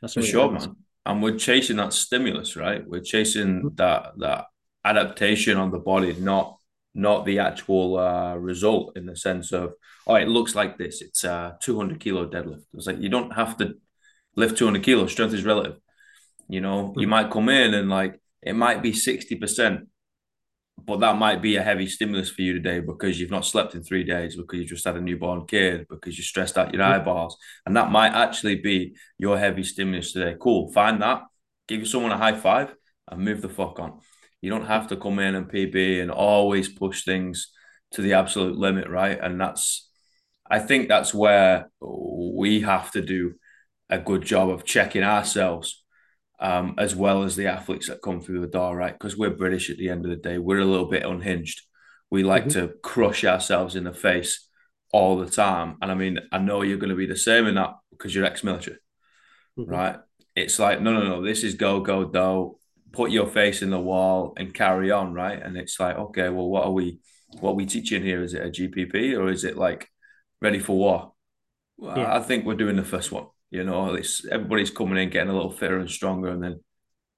That's 0.00 0.14
for 0.14 0.22
sure, 0.22 0.50
man. 0.50 0.76
And 1.06 1.22
we're 1.22 1.38
chasing 1.38 1.76
that 1.76 1.92
stimulus, 1.92 2.56
right? 2.56 2.86
We're 2.86 3.00
chasing 3.00 3.62
mm-hmm. 3.62 3.68
that 3.76 4.12
that 4.18 4.46
adaptation 4.84 5.56
on 5.56 5.70
the 5.70 5.78
body, 5.78 6.14
not 6.14 6.56
not 6.94 7.24
the 7.24 7.38
actual 7.38 7.98
uh, 7.98 8.34
result 8.34 8.96
in 8.96 9.06
the 9.06 9.16
sense 9.16 9.52
of 9.52 9.74
oh, 10.06 10.16
it 10.16 10.28
looks 10.28 10.54
like 10.54 10.76
this. 10.78 11.02
It's 11.02 11.24
a 11.24 11.56
200 11.62 12.00
kilo 12.00 12.28
deadlift. 12.28 12.64
It's 12.74 12.86
like 12.86 12.98
you 12.98 13.08
don't 13.08 13.32
have 13.32 13.56
to 13.58 13.74
lift 14.36 14.58
200 14.58 14.82
kilos. 14.82 15.12
Strength 15.12 15.34
is 15.34 15.44
relative. 15.44 15.76
You 16.50 16.60
know, 16.60 16.92
you 16.96 17.06
hmm. 17.06 17.10
might 17.10 17.30
come 17.30 17.48
in 17.48 17.74
and 17.74 17.88
like 17.88 18.20
it 18.42 18.56
might 18.56 18.82
be 18.82 18.92
60%, 18.92 19.86
but 20.84 21.00
that 21.00 21.16
might 21.16 21.40
be 21.40 21.56
a 21.56 21.62
heavy 21.62 21.86
stimulus 21.86 22.30
for 22.30 22.42
you 22.42 22.54
today 22.54 22.80
because 22.80 23.20
you've 23.20 23.30
not 23.30 23.44
slept 23.44 23.74
in 23.74 23.84
three 23.84 24.02
days, 24.02 24.34
because 24.34 24.58
you 24.58 24.66
just 24.66 24.84
had 24.84 24.96
a 24.96 25.00
newborn 25.00 25.46
kid, 25.46 25.86
because 25.88 26.18
you're 26.18 26.24
stressed 26.24 26.58
out 26.58 26.74
your 26.74 26.84
hmm. 26.84 26.92
eyeballs. 26.92 27.36
And 27.64 27.76
that 27.76 27.92
might 27.92 28.12
actually 28.14 28.56
be 28.56 28.96
your 29.16 29.38
heavy 29.38 29.62
stimulus 29.62 30.12
today. 30.12 30.36
Cool. 30.40 30.72
Find 30.72 31.00
that, 31.02 31.22
give 31.68 31.86
someone 31.86 32.12
a 32.12 32.18
high 32.18 32.36
five 32.36 32.74
and 33.08 33.24
move 33.24 33.42
the 33.42 33.48
fuck 33.48 33.78
on. 33.78 34.00
You 34.40 34.50
don't 34.50 34.66
have 34.66 34.88
to 34.88 34.96
come 34.96 35.20
in 35.20 35.36
and 35.36 35.48
PB 35.48 36.02
and 36.02 36.10
always 36.10 36.68
push 36.68 37.04
things 37.04 37.52
to 37.92 38.02
the 38.02 38.14
absolute 38.14 38.56
limit, 38.56 38.88
right? 38.88 39.18
And 39.20 39.40
that's, 39.40 39.88
I 40.50 40.58
think 40.58 40.88
that's 40.88 41.14
where 41.14 41.70
we 41.80 42.62
have 42.62 42.90
to 42.92 43.02
do 43.02 43.34
a 43.88 43.98
good 43.98 44.22
job 44.22 44.48
of 44.48 44.64
checking 44.64 45.04
ourselves 45.04 45.79
um, 46.40 46.74
as 46.78 46.96
well 46.96 47.22
as 47.22 47.36
the 47.36 47.46
athletes 47.46 47.88
that 47.88 48.02
come 48.02 48.20
through 48.20 48.40
the 48.40 48.46
door, 48.46 48.74
right? 48.74 48.92
Because 48.92 49.16
we're 49.16 49.30
British 49.30 49.68
at 49.70 49.76
the 49.76 49.90
end 49.90 50.04
of 50.04 50.10
the 50.10 50.16
day. 50.16 50.38
We're 50.38 50.60
a 50.60 50.64
little 50.64 50.88
bit 50.88 51.04
unhinged. 51.04 51.62
We 52.10 52.22
like 52.24 52.46
mm-hmm. 52.46 52.66
to 52.66 52.74
crush 52.82 53.24
ourselves 53.24 53.76
in 53.76 53.84
the 53.84 53.92
face 53.92 54.48
all 54.92 55.18
the 55.18 55.30
time. 55.30 55.76
And 55.82 55.90
I 55.90 55.94
mean, 55.94 56.18
I 56.32 56.38
know 56.38 56.62
you're 56.62 56.78
going 56.78 56.90
to 56.90 56.96
be 56.96 57.06
the 57.06 57.16
same 57.16 57.46
in 57.46 57.56
that 57.56 57.74
because 57.90 58.14
you're 58.14 58.24
ex 58.24 58.42
military, 58.42 58.78
mm-hmm. 59.58 59.70
right? 59.70 59.96
It's 60.34 60.58
like, 60.58 60.80
no, 60.80 60.92
no, 60.92 61.02
no, 61.02 61.22
this 61.22 61.44
is 61.44 61.54
go, 61.54 61.80
go, 61.80 62.06
go. 62.06 62.58
Put 62.92 63.12
your 63.12 63.28
face 63.28 63.62
in 63.62 63.70
the 63.70 63.78
wall 63.78 64.32
and 64.36 64.52
carry 64.52 64.90
on, 64.90 65.14
right? 65.14 65.40
And 65.40 65.56
it's 65.56 65.78
like, 65.78 65.96
okay, 65.96 66.28
well, 66.28 66.48
what 66.48 66.64
are 66.64 66.72
we, 66.72 66.98
what 67.38 67.50
are 67.50 67.54
we 67.54 67.66
teaching 67.66 68.02
here? 68.02 68.20
Is 68.20 68.34
it 68.34 68.44
a 68.44 68.50
GPP 68.50 69.16
or 69.16 69.28
is 69.30 69.44
it 69.44 69.56
like 69.56 69.88
ready 70.42 70.58
for 70.58 70.76
war? 70.76 71.12
Well, 71.76 71.96
yeah. 71.96 72.16
I 72.16 72.20
think 72.20 72.44
we're 72.44 72.54
doing 72.54 72.74
the 72.74 72.82
first 72.82 73.12
one. 73.12 73.26
You 73.50 73.64
know, 73.64 73.94
it's 73.94 74.24
everybody's 74.26 74.70
coming 74.70 75.02
in, 75.02 75.10
getting 75.10 75.30
a 75.30 75.34
little 75.34 75.50
fitter 75.50 75.78
and 75.78 75.90
stronger, 75.90 76.28
and 76.28 76.42
then 76.42 76.60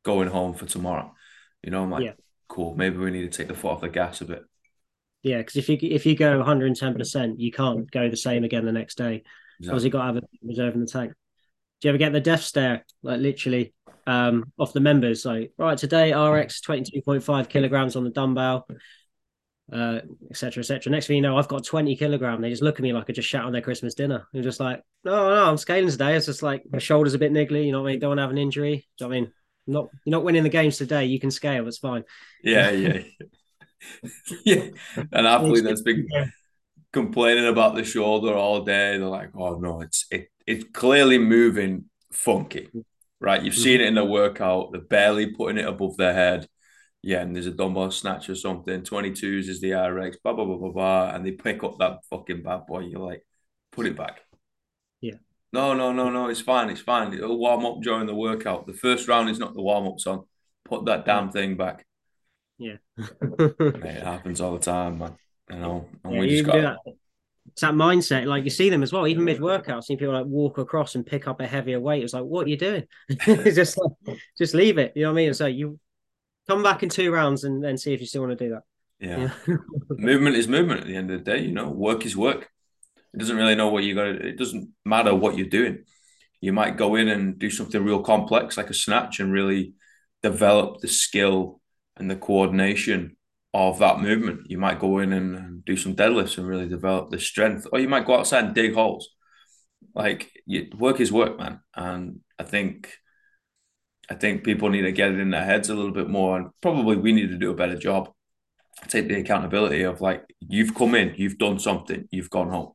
going 0.05 0.29
home 0.29 0.55
for 0.55 0.67
tomorrow. 0.67 1.15
You 1.63 1.71
know, 1.71 1.83
I'm 1.83 1.91
like, 1.91 2.05
yeah. 2.05 2.13
cool. 2.49 2.75
Maybe 2.75 2.97
we 2.97 3.11
need 3.11 3.31
to 3.31 3.37
take 3.37 3.49
the 3.49 3.55
foot 3.55 3.73
off 3.73 3.81
the 3.81 3.89
gas 3.89 4.21
a 4.21 4.25
bit. 4.25 4.43
Yeah, 5.23 5.39
because 5.39 5.57
if 5.57 5.69
you 5.69 5.79
if 5.81 6.07
you 6.07 6.17
go 6.17 6.39
110, 6.39 6.95
percent 6.95 7.39
you 7.39 7.53
can't 7.53 7.91
go 7.91 8.09
the 8.09 8.17
same 8.17 8.45
again 8.45 8.65
the 8.65 8.73
next 8.73 8.97
day. 8.97 9.23
Exactly. 9.61 9.85
you 9.85 9.91
got 9.91 10.01
to 10.01 10.07
have 10.07 10.17
a 10.17 10.23
reserve 10.43 10.75
in 10.75 10.81
the 10.81 10.87
tank. 10.87 11.13
Do 11.81 11.89
you 11.89 11.91
ever 11.91 11.99
get 11.99 12.13
the 12.13 12.21
death 12.21 12.43
stare, 12.43 12.85
like 13.03 13.21
literally, 13.21 13.75
um, 14.07 14.53
off 14.59 14.73
the 14.73 14.81
members? 14.81 15.25
Like, 15.25 15.53
right, 15.59 15.79
today 15.79 16.13
RX 16.13 16.61
22.5 16.61 17.49
kilograms 17.49 17.95
on 17.95 18.05
the 18.05 18.11
dumbbell 18.11 18.67
uh, 19.73 20.01
etc. 20.31 20.61
etc. 20.61 20.91
Next 20.91 21.07
thing 21.07 21.17
you 21.17 21.23
know, 21.23 21.39
I've 21.39 21.49
got 21.49 21.65
20 21.65 21.97
kilogram. 21.97 22.41
They 22.41 22.51
just 22.51 22.63
look 22.63 22.77
at 22.77 22.83
me 22.83 22.93
like 22.93 23.09
I 23.09 23.13
just 23.13 23.29
shat 23.29 23.45
on 23.45 23.53
their 23.53 23.63
Christmas 23.63 23.95
dinner. 23.95 24.29
They're 24.33 24.43
just 24.43 24.61
like, 24.61 24.83
no, 25.05 25.35
no, 25.35 25.45
I'm 25.45 25.57
scaling 25.57 25.91
today. 25.91 26.15
It's 26.15 26.27
just 26.27 26.43
like 26.43 26.63
my 26.71 26.79
shoulder's 26.79 27.15
a 27.15 27.19
bit 27.19 27.33
niggly. 27.33 27.65
You 27.65 27.73
know 27.73 27.83
what 27.83 27.89
I 27.89 27.93
mean? 27.93 28.01
Don't 28.01 28.11
want 28.11 28.19
to 28.19 28.23
have 28.23 28.31
an 28.31 28.39
injury. 28.39 28.87
You 28.99 29.05
know 29.05 29.09
what 29.09 29.17
I 29.17 29.21
mean? 29.21 29.33
not 29.67 29.89
you're 30.05 30.13
not 30.13 30.25
winning 30.25 30.43
the 30.43 30.49
games 30.49 30.79
today. 30.79 31.05
You 31.05 31.21
can 31.21 31.31
scale. 31.31 31.67
It's 31.69 31.79
fine. 31.79 32.05
Yeah, 32.43 32.71
yeah, 32.71 33.03
yeah. 34.45 34.67
An 35.13 35.27
athlete 35.27 35.65
that's 35.65 35.83
been 35.83 36.07
yeah. 36.11 36.27
complaining 36.93 37.47
about 37.47 37.75
the 37.75 37.85
shoulder 37.85 38.35
all 38.35 38.63
day. 38.63 38.99
They're 38.99 39.07
like, 39.07 39.31
oh 39.37 39.59
no, 39.59 39.81
it's 39.81 40.07
it 40.11 40.29
it's 40.47 40.65
clearly 40.73 41.19
moving 41.19 41.85
funky, 42.11 42.69
right? 43.21 43.43
You've 43.43 43.55
mm-hmm. 43.55 43.63
seen 43.63 43.81
it 43.81 43.87
in 43.87 43.95
the 43.95 44.05
workout. 44.05 44.73
They're 44.73 44.81
barely 44.81 45.27
putting 45.27 45.59
it 45.59 45.69
above 45.69 45.97
their 45.97 46.15
head 46.15 46.49
yeah, 47.03 47.21
and 47.21 47.35
there's 47.35 47.47
a 47.47 47.51
dumbbell 47.51 47.91
snatch 47.91 48.31
or 48.31 48.37
something. 48.37 48.83
22s 48.83 49.49
is 49.49 49.61
the 49.61 49.73
RX, 49.73 50.19
blah, 50.23 50.33
blah, 50.33 50.45
blah, 50.45 50.57
blah, 50.57 50.71
blah. 50.71 51.11
And 51.11 51.27
they 51.27 51.33
pick 51.33 51.65
up 51.65 51.79
that 51.79 51.99
fucking 52.09 52.43
bad 52.43 52.67
boy. 52.67 52.81
You're 52.81 53.01
like, 53.01 53.25
put 53.73 53.87
it 53.87 53.97
back. 53.97 54.21
Yeah. 55.01 55.17
No, 55.53 55.75
no, 55.75 55.93
no, 55.93 56.11
no. 56.11 56.29
It's 56.29 56.41
fine. 56.41 56.71
It's 56.71 56.81
fine. 56.81 57.13
It'll 57.13 57.39
warm 57.39 57.67
up 57.67 57.81
during 57.83 58.07
the 58.07 58.15
workout. 58.15 58.69
The 58.69 58.73
first 58.73 59.09
round 59.09 59.29
is 59.29 59.41
not 59.41 59.55
the 59.55 59.63
warm 59.63 59.89
up 59.89 59.99
son. 59.99 60.21
Put 60.65 60.85
that 60.85 61.05
damn 61.05 61.31
thing 61.31 61.57
back. 61.57 61.85
Yeah. 62.59 62.77
it 62.97 64.03
happens 64.03 64.41
all 64.41 64.53
the 64.53 64.61
time, 64.61 64.99
man. 64.99 65.17
You 65.51 65.59
know, 65.59 65.89
and 66.05 66.15
yeah, 66.15 66.21
we 66.21 66.29
just 66.29 66.45
got. 66.45 66.53
That. 66.53 66.77
It's 67.49 67.61
that 67.63 67.75
mindset. 67.75 68.27
Like 68.27 68.45
you 68.45 68.51
see 68.51 68.71
them 68.71 68.85
as 68.85 68.93
well, 68.93 69.09
even 69.09 69.25
mid 69.25 69.41
workout, 69.41 69.85
seeing 69.85 69.99
people 69.99 70.15
like 70.15 70.25
walk 70.25 70.59
across 70.59 70.95
and 70.95 71.05
pick 71.05 71.27
up 71.27 71.41
a 71.41 71.47
heavier 71.47 71.81
weight. 71.81 72.05
It's 72.05 72.15
like, 72.15 72.23
what 72.23 72.47
are 72.47 72.51
you 72.51 72.57
doing? 72.57 72.87
just 73.27 73.77
like, 73.77 74.19
just 74.39 74.55
leave 74.55 74.79
it. 74.79 74.93
You 74.95 75.03
know 75.03 75.09
what 75.09 75.21
I 75.21 75.25
mean? 75.25 75.35
So 75.35 75.47
you 75.47 75.79
come 76.53 76.63
back 76.63 76.83
in 76.83 76.89
two 76.89 77.11
rounds 77.11 77.45
and 77.45 77.63
then 77.63 77.79
see 77.79 77.95
if 77.95 78.01
you 78.01 78.07
still 78.07 78.23
want 78.23 78.39
to 78.39 78.45
do 78.45 78.55
that. 78.55 78.63
Yeah. 79.01 79.31
yeah. 79.47 79.57
movement 79.91 80.37
is 80.37 80.49
movement 80.49 80.81
at 80.81 80.87
the 80.87 80.97
end 80.97 81.11
of 81.11 81.25
the 81.25 81.31
day, 81.31 81.43
you 81.43 81.53
know, 81.53 81.69
work 81.69 82.05
is 82.05 82.17
work. 82.17 82.49
It 83.15 83.19
doesn't 83.19 83.37
really 83.37 83.55
know 83.55 83.69
what 83.69 83.85
you 83.85 83.95
got 83.95 84.05
to, 84.05 84.29
it 84.29 84.39
doesn't 84.39 84.71
matter 84.85 85.15
what 85.15 85.37
you're 85.37 85.47
doing. 85.47 85.85
You 86.41 86.53
might 86.53 86.77
go 86.77 86.97
in 86.97 87.09
and 87.09 87.39
do 87.39 87.51
something 87.51 87.83
real 87.83 88.03
complex 88.03 88.57
like 88.57 88.71
a 88.71 88.75
snatch 88.75 89.21
and 89.21 89.33
really 89.33 89.75
develop 90.23 90.81
the 90.81 90.89
skill 90.89 91.61
and 91.97 92.11
the 92.11 92.17
coordination 92.17 93.17
of 93.55 93.79
that 93.79 94.01
movement. 94.01 94.51
You 94.51 94.59
might 94.59 94.81
go 94.81 94.99
in 94.99 95.13
and 95.13 95.65
do 95.65 95.77
some 95.77 95.95
deadlifts 95.95 96.39
and 96.39 96.47
really 96.47 96.69
develop 96.69 97.11
the 97.11 97.21
strength, 97.21 97.67
or 97.73 97.79
you 97.79 97.89
might 97.89 98.07
go 98.07 98.17
outside 98.17 98.45
and 98.45 98.55
dig 98.55 98.75
holes. 98.75 99.09
Like 99.95 100.31
you, 100.47 100.69
work 100.77 101.01
is 101.01 101.13
work, 101.13 101.39
man. 101.39 101.61
And 101.75 102.21
I 102.39 102.45
think 102.45 102.93
I 104.11 104.15
think 104.15 104.45
people 104.45 104.69
need 104.69 104.83
to 104.83 104.93
get 104.93 105.13
it 105.13 105.21
in 105.21 105.31
their 105.31 105.45
heads 105.45 105.71
a 105.71 105.75
little 105.75 105.93
bit 105.93 106.09
more, 106.09 106.39
and 106.39 106.51
probably 106.61 106.97
we 106.97 107.13
need 107.13 107.29
to 107.29 107.39
do 107.39 107.51
a 107.51 107.57
better 107.57 107.77
job 107.77 108.11
take 108.89 109.09
the 109.09 109.19
accountability 109.19 109.83
of 109.83 110.01
like 110.01 110.25
you've 110.41 110.75
come 110.75 110.95
in, 110.95 111.15
you've 111.17 111.39
done 111.39 111.59
something, 111.59 112.09
you've 112.11 112.31
gone 112.31 112.51
home. 112.51 112.73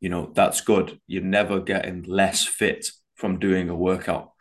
You 0.00 0.08
know, 0.08 0.32
that's 0.34 0.60
good. 0.60 1.00
You're 1.06 1.22
never 1.22 1.60
getting 1.60 2.02
less 2.02 2.44
fit 2.44 2.86
from 3.14 3.38
doing 3.38 3.68
a 3.68 3.74
workout, 3.74 4.32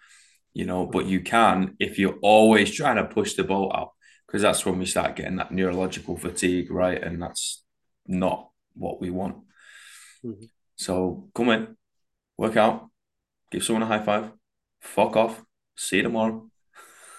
you 0.53 0.65
know, 0.65 0.85
but 0.85 1.05
you 1.05 1.21
can 1.21 1.75
if 1.79 1.97
you're 1.97 2.17
always 2.21 2.71
trying 2.71 2.97
to 2.97 3.05
push 3.05 3.33
the 3.33 3.43
boat 3.43 3.71
out, 3.73 3.91
because 4.27 4.41
that's 4.41 4.65
when 4.65 4.79
we 4.79 4.85
start 4.85 5.15
getting 5.15 5.37
that 5.37 5.51
neurological 5.51 6.17
fatigue, 6.17 6.71
right? 6.71 7.01
And 7.01 7.21
that's 7.21 7.63
not 8.05 8.49
what 8.73 8.99
we 8.99 9.09
want. 9.09 9.37
Mm-hmm. 10.25 10.45
So 10.75 11.29
come 11.33 11.49
in, 11.49 11.77
work 12.37 12.57
out, 12.57 12.89
give 13.49 13.63
someone 13.63 13.83
a 13.83 13.85
high 13.85 14.03
five, 14.03 14.31
fuck 14.81 15.15
off, 15.15 15.41
see 15.75 15.97
you 15.97 16.03
tomorrow. 16.03 16.49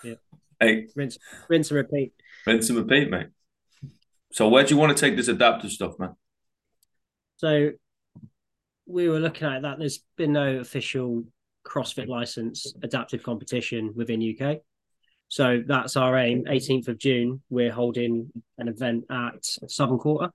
Yeah. 0.02 0.14
Hey, 0.60 0.88
rinse, 0.94 1.18
rinse 1.48 1.70
and 1.70 1.76
repeat. 1.76 2.12
Rinse 2.46 2.68
and 2.70 2.78
repeat, 2.78 3.10
mate. 3.10 3.28
So 4.32 4.48
where 4.48 4.64
do 4.64 4.74
you 4.74 4.80
want 4.80 4.96
to 4.96 5.00
take 5.00 5.16
this 5.16 5.28
adaptive 5.28 5.70
stuff, 5.70 5.98
man? 5.98 6.14
So 7.36 7.70
we 8.86 9.08
were 9.08 9.20
looking 9.20 9.48
at 9.48 9.62
that. 9.62 9.78
There's 9.78 10.00
been 10.16 10.32
no 10.32 10.56
official 10.58 11.24
CrossFit 11.66 12.06
license 12.06 12.72
adaptive 12.82 13.22
competition 13.22 13.92
within 13.94 14.36
UK. 14.38 14.58
So 15.28 15.62
that's 15.66 15.96
our 15.96 16.16
aim. 16.16 16.44
18th 16.44 16.88
of 16.88 16.98
June, 16.98 17.42
we're 17.50 17.72
holding 17.72 18.30
an 18.58 18.68
event 18.68 19.04
at 19.10 19.44
Southern 19.68 19.98
Quarter. 19.98 20.30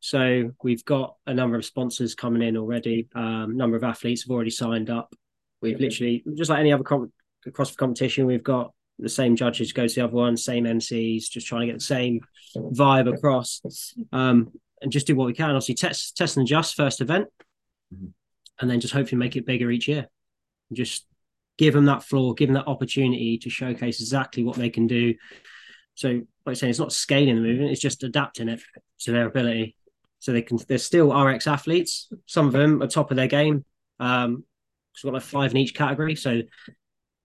So 0.00 0.52
we've 0.62 0.84
got 0.84 1.16
a 1.26 1.34
number 1.34 1.56
of 1.56 1.64
sponsors 1.64 2.14
coming 2.14 2.42
in 2.42 2.56
already. 2.56 3.08
Um, 3.14 3.56
number 3.56 3.76
of 3.76 3.84
athletes 3.84 4.24
have 4.24 4.30
already 4.30 4.50
signed 4.50 4.90
up. 4.90 5.14
We've 5.62 5.80
literally 5.80 6.22
just 6.34 6.50
like 6.50 6.60
any 6.60 6.72
other 6.72 6.84
com- 6.84 7.12
CrossFit 7.50 7.76
competition, 7.76 8.26
we've 8.26 8.42
got 8.42 8.72
the 8.98 9.08
same 9.08 9.36
judges 9.36 9.72
go 9.72 9.86
to 9.86 9.94
the 9.94 10.04
other 10.04 10.12
one, 10.12 10.36
same 10.36 10.64
MCs, 10.64 11.28
just 11.28 11.46
trying 11.46 11.62
to 11.62 11.66
get 11.66 11.78
the 11.78 11.84
same 11.84 12.20
vibe 12.56 13.12
across, 13.12 13.60
um, 14.12 14.52
and 14.80 14.92
just 14.92 15.06
do 15.06 15.14
what 15.14 15.26
we 15.26 15.34
can. 15.34 15.50
Obviously, 15.50 15.74
test, 15.74 16.16
test 16.16 16.36
and 16.36 16.46
adjust 16.46 16.76
first 16.76 17.00
event, 17.00 17.28
mm-hmm. 17.94 18.06
and 18.60 18.70
then 18.70 18.80
just 18.80 18.94
hopefully 18.94 19.18
make 19.18 19.36
it 19.36 19.46
bigger 19.46 19.70
each 19.70 19.88
year. 19.88 20.08
Just 20.72 21.06
give 21.58 21.74
them 21.74 21.86
that 21.86 22.02
floor, 22.02 22.34
give 22.34 22.48
them 22.48 22.54
that 22.54 22.66
opportunity 22.66 23.38
to 23.38 23.50
showcase 23.50 24.00
exactly 24.00 24.44
what 24.44 24.56
they 24.56 24.70
can 24.70 24.86
do. 24.86 25.14
So, 25.94 26.08
like 26.08 26.26
I 26.46 26.54
say, 26.54 26.70
it's 26.70 26.78
not 26.78 26.92
scaling 26.92 27.36
the 27.36 27.42
movement; 27.42 27.70
it's 27.70 27.80
just 27.80 28.02
adapting 28.02 28.48
it 28.48 28.60
to 29.00 29.12
their 29.12 29.26
ability. 29.26 29.76
So 30.18 30.32
they 30.32 30.42
can. 30.42 30.58
They're 30.66 30.78
still 30.78 31.14
RX 31.14 31.46
athletes. 31.46 32.10
Some 32.26 32.46
of 32.46 32.52
them 32.52 32.82
are 32.82 32.86
top 32.86 33.10
of 33.10 33.16
their 33.16 33.28
game. 33.28 33.64
Um, 34.00 34.44
we've 35.02 35.12
got 35.12 35.14
like 35.14 35.22
five 35.22 35.50
in 35.50 35.58
each 35.58 35.74
category. 35.74 36.16
So 36.16 36.42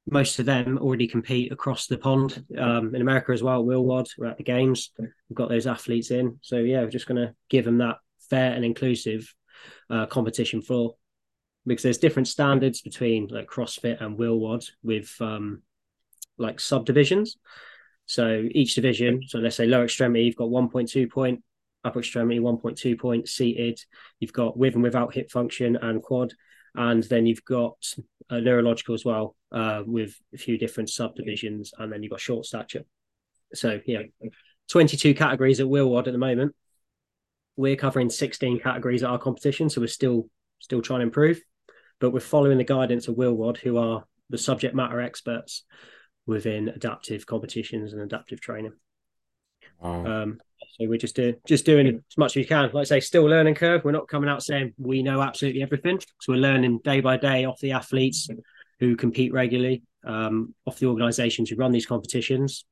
most 0.10 0.40
of 0.40 0.46
them 0.46 0.78
already 0.80 1.08
compete 1.08 1.52
across 1.52 1.88
the 1.88 1.98
pond 1.98 2.44
um, 2.58 2.96
in 2.96 3.02
America 3.02 3.32
as 3.32 3.44
well. 3.44 3.64
WheelWOD, 3.64 4.08
we're 4.18 4.28
at 4.28 4.38
the 4.38 4.44
games. 4.44 4.92
We've 4.98 5.36
got 5.36 5.50
those 5.50 5.68
athletes 5.68 6.12
in. 6.12 6.40
So 6.42 6.58
yeah, 6.58 6.82
we're 6.82 6.90
just 6.90 7.08
going 7.08 7.22
to 7.22 7.36
give 7.50 7.66
them 7.66 7.78
that 7.80 7.98
fair 8.30 8.54
and 8.54 8.66
inclusive 8.66 9.34
uh, 9.90 10.08
competition 10.08 10.62
floor 10.62 10.96
because 11.66 11.84
there's 11.84 12.00
different 12.00 12.28
standards 12.28 12.82
between 12.82 13.28
like 13.28 13.48
CrossFit 13.48 14.02
and 14.04 14.18
WheelWOD 14.18 14.68
with 14.82 15.16
um, 15.20 15.62
like 16.38 16.60
subdivisions. 16.60 17.38
So 18.08 18.48
each 18.52 18.76
division, 18.76 19.22
so 19.28 19.38
let's 19.38 19.56
say 19.56 19.68
lower 19.68 19.84
extremity, 19.84 20.26
you've 20.26 20.36
got 20.36 20.50
1.2 20.50 21.10
point, 21.12 21.44
upper 21.84 22.00
extremity 22.00 22.40
1.2 22.40 23.00
point, 23.00 23.30
seated. 23.30 23.80
You've 24.20 24.34
got 24.34 24.58
with 24.58 24.74
and 24.74 24.84
without 24.84 25.14
hip 25.14 25.30
function 25.30 25.76
and 25.76 26.02
quad 26.02 26.34
and 26.76 27.04
then 27.04 27.26
you've 27.26 27.46
got 27.46 27.76
uh, 28.30 28.40
neurological 28.40 28.96
as 28.96 29.04
well 29.04 29.36
uh, 29.52 29.84
with 29.86 30.16
a 30.34 30.38
few 30.38 30.58
different 30.58 30.90
subdivisions, 30.90 31.74
and 31.78 31.92
then 31.92 32.04
you've 32.04 32.12
got 32.12 32.20
short 32.20 32.46
stature. 32.46 32.84
So 33.54 33.80
yeah, 33.86 34.04
22 34.70 35.14
categories 35.14 35.60
at 35.60 35.68
WheelWOD 35.68 36.08
at 36.08 36.14
the 36.14 36.18
moment. 36.18 36.56
We're 37.58 37.76
covering 37.76 38.10
16 38.10 38.60
categories 38.62 39.04
at 39.04 39.10
our 39.10 39.20
competition, 39.20 39.70
so 39.70 39.82
we're 39.82 39.88
still 39.88 40.30
still 40.60 40.82
trying 40.82 41.00
to 41.00 41.06
improve, 41.06 41.42
but 42.00 42.12
we're 42.12 42.20
following 42.20 42.58
the 42.58 42.64
guidance 42.64 43.08
of 43.08 43.16
WheelWOD, 43.16 43.58
who 43.58 43.78
are 43.78 44.06
the 44.30 44.38
subject 44.38 44.74
matter 44.74 45.02
experts 45.02 45.64
within 46.26 46.70
adaptive 46.70 47.26
competitions 47.26 47.94
and 47.94 48.02
adaptive 48.02 48.40
training. 48.40 48.74
Wow. 49.80 50.06
Um, 50.06 50.40
so 50.80 50.88
we're 50.88 50.98
just 50.98 51.16
doing 51.16 51.36
just 51.46 51.66
doing 51.66 51.88
as 51.88 52.18
much 52.18 52.32
as 52.32 52.36
we 52.38 52.46
can. 52.46 52.64
Like 52.74 52.82
I 52.82 52.84
say, 52.84 53.00
still 53.00 53.26
learning 53.26 53.56
curve. 53.56 53.84
We're 53.84 53.92
not 53.92 54.08
coming 54.08 54.30
out 54.30 54.44
saying 54.44 54.74
we 54.78 55.04
know 55.04 55.22
absolutely 55.22 55.62
everything. 55.62 56.00
So 56.22 56.34
we're 56.34 56.40
learning 56.40 56.80
day 56.84 57.02
by 57.02 57.18
day 57.18 57.46
off 57.46 57.60
the 57.60 57.74
athletes 57.74 58.30
who 58.80 58.96
compete 58.96 59.34
regularly, 59.34 59.84
um, 60.06 60.56
off 60.66 60.80
the 60.80 60.88
organisations 60.88 61.50
who 61.50 61.56
run 61.56 61.72
these 61.72 61.86
competitions, 61.86 62.66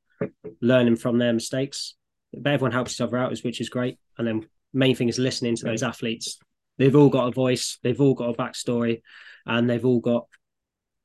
learning 0.60 0.96
from 0.96 1.18
their 1.18 1.32
mistakes. 1.32 1.94
But 2.32 2.52
everyone 2.52 2.72
helps 2.72 2.94
each 2.94 3.00
other 3.00 3.18
out, 3.18 3.36
which 3.42 3.60
is 3.60 3.68
great. 3.68 3.98
And 4.16 4.26
then 4.26 4.46
main 4.72 4.96
thing 4.96 5.08
is 5.08 5.18
listening 5.18 5.56
to 5.56 5.64
those 5.64 5.82
athletes. 5.82 6.38
They've 6.78 6.96
all 6.96 7.10
got 7.10 7.28
a 7.28 7.32
voice. 7.32 7.78
They've 7.82 8.00
all 8.00 8.14
got 8.14 8.30
a 8.30 8.34
backstory, 8.34 9.02
and 9.46 9.68
they've 9.68 9.84
all 9.84 10.00
got 10.00 10.26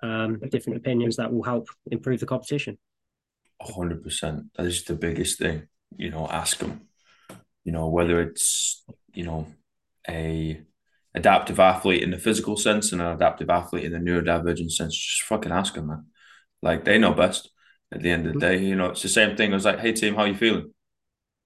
um, 0.01 0.39
different 0.49 0.77
opinions 0.77 1.17
that 1.17 1.33
will 1.33 1.43
help 1.43 1.67
improve 1.91 2.21
the 2.21 2.25
competition. 2.25 2.77
hundred 3.61 4.03
percent. 4.03 4.45
That 4.55 4.67
is 4.67 4.83
the 4.83 4.95
biggest 4.95 5.39
thing 5.39 5.67
you 5.97 6.09
know, 6.09 6.27
ask 6.27 6.57
them. 6.57 6.87
You 7.63 7.71
know, 7.71 7.87
whether 7.89 8.21
it's 8.21 8.83
you 9.13 9.23
know 9.23 9.47
a 10.07 10.61
adaptive 11.15 11.59
athlete 11.59 12.03
in 12.03 12.11
the 12.11 12.19
physical 12.19 12.57
sense 12.57 12.91
and 12.91 13.01
an 13.01 13.07
adaptive 13.07 13.49
athlete 13.49 13.85
in 13.85 13.93
the 13.93 13.97
neurodivergent 13.97 14.71
sense, 14.71 14.95
just 14.95 15.23
fucking 15.23 15.51
ask 15.51 15.73
them, 15.73 15.87
man. 15.87 16.05
Like 16.61 16.85
they 16.85 16.97
know 16.97 17.13
best. 17.13 17.49
At 17.91 18.01
the 18.01 18.09
end 18.09 18.25
of 18.25 18.33
the 18.33 18.39
day, 18.39 18.57
you 18.57 18.75
know, 18.75 18.87
it's 18.87 19.03
the 19.03 19.09
same 19.09 19.37
thing. 19.37 19.51
I 19.51 19.55
was 19.55 19.65
like, 19.65 19.79
"Hey, 19.79 19.93
team, 19.93 20.15
how 20.15 20.25
you 20.25 20.35
feeling?" 20.35 20.73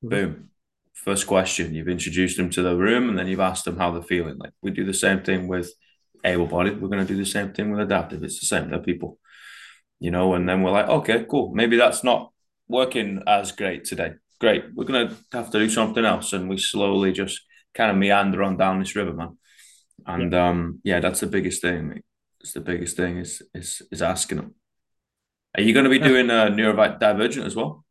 Mm-hmm. 0.03 0.09
Boom. 0.09 0.49
First 0.93 1.27
question. 1.27 1.73
You've 1.73 1.89
introduced 1.89 2.37
them 2.37 2.49
to 2.51 2.61
the 2.61 2.75
room, 2.75 3.09
and 3.09 3.17
then 3.19 3.27
you've 3.27 3.39
asked 3.39 3.65
them 3.65 3.77
how 3.77 3.91
they're 3.91 4.01
feeling. 4.01 4.37
Like 4.37 4.53
we 4.61 4.71
do 4.71 4.85
the 4.85 4.93
same 4.93 5.21
thing 5.21 5.47
with 5.47 5.71
able-bodied. 6.23 6.81
We're 6.81 6.89
going 6.89 7.05
to 7.05 7.13
do 7.13 7.17
the 7.17 7.29
same 7.29 7.53
thing 7.53 7.71
with 7.71 7.81
adaptive. 7.81 8.23
It's 8.23 8.39
the 8.39 8.45
same. 8.45 8.69
They're 8.69 8.79
people, 8.79 9.19
you 9.99 10.11
know. 10.11 10.33
And 10.33 10.47
then 10.47 10.63
we're 10.63 10.71
like, 10.71 10.87
okay, 10.87 11.25
cool. 11.29 11.53
Maybe 11.53 11.77
that's 11.77 12.03
not 12.03 12.31
working 12.67 13.21
as 13.27 13.51
great 13.51 13.83
today 13.85 14.13
great. 14.39 14.65
We're 14.73 14.85
gonna 14.85 15.15
have 15.31 15.51
to 15.51 15.59
do 15.59 15.69
something 15.69 16.05
else, 16.05 16.33
and 16.33 16.49
we 16.49 16.57
slowly 16.57 17.11
just 17.11 17.41
kind 17.73 17.91
of 17.91 17.97
meander 17.97 18.43
on 18.43 18.57
down 18.57 18.79
this 18.79 18.95
river, 18.95 19.13
man. 19.13 19.37
And 20.05 20.31
yeah. 20.31 20.49
um, 20.49 20.79
yeah, 20.83 20.99
that's 20.99 21.19
the 21.19 21.27
biggest 21.27 21.61
thing. 21.61 22.01
It's 22.41 22.53
the 22.53 22.61
biggest 22.61 22.97
thing 22.97 23.17
is 23.17 23.41
is 23.53 23.81
is 23.91 24.01
asking 24.01 24.37
them. 24.37 24.55
Are 25.55 25.61
you 25.61 25.73
going 25.73 25.85
to 25.85 25.89
be 25.89 25.99
doing 25.99 26.29
uh, 26.29 26.45
neurodivergent 26.47 27.45
as 27.45 27.55
well? 27.55 27.83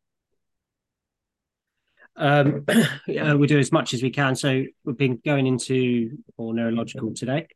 Um, 2.15 2.65
yeah, 3.07 3.33
we 3.33 3.47
do 3.47 3.59
as 3.59 3.71
much 3.71 3.93
as 3.93 4.01
we 4.01 4.11
can. 4.11 4.35
So 4.35 4.63
we've 4.83 4.97
been 4.97 5.21
going 5.25 5.45
into 5.45 6.17
more 6.37 6.53
neurological 6.53 7.13
today. 7.13 7.47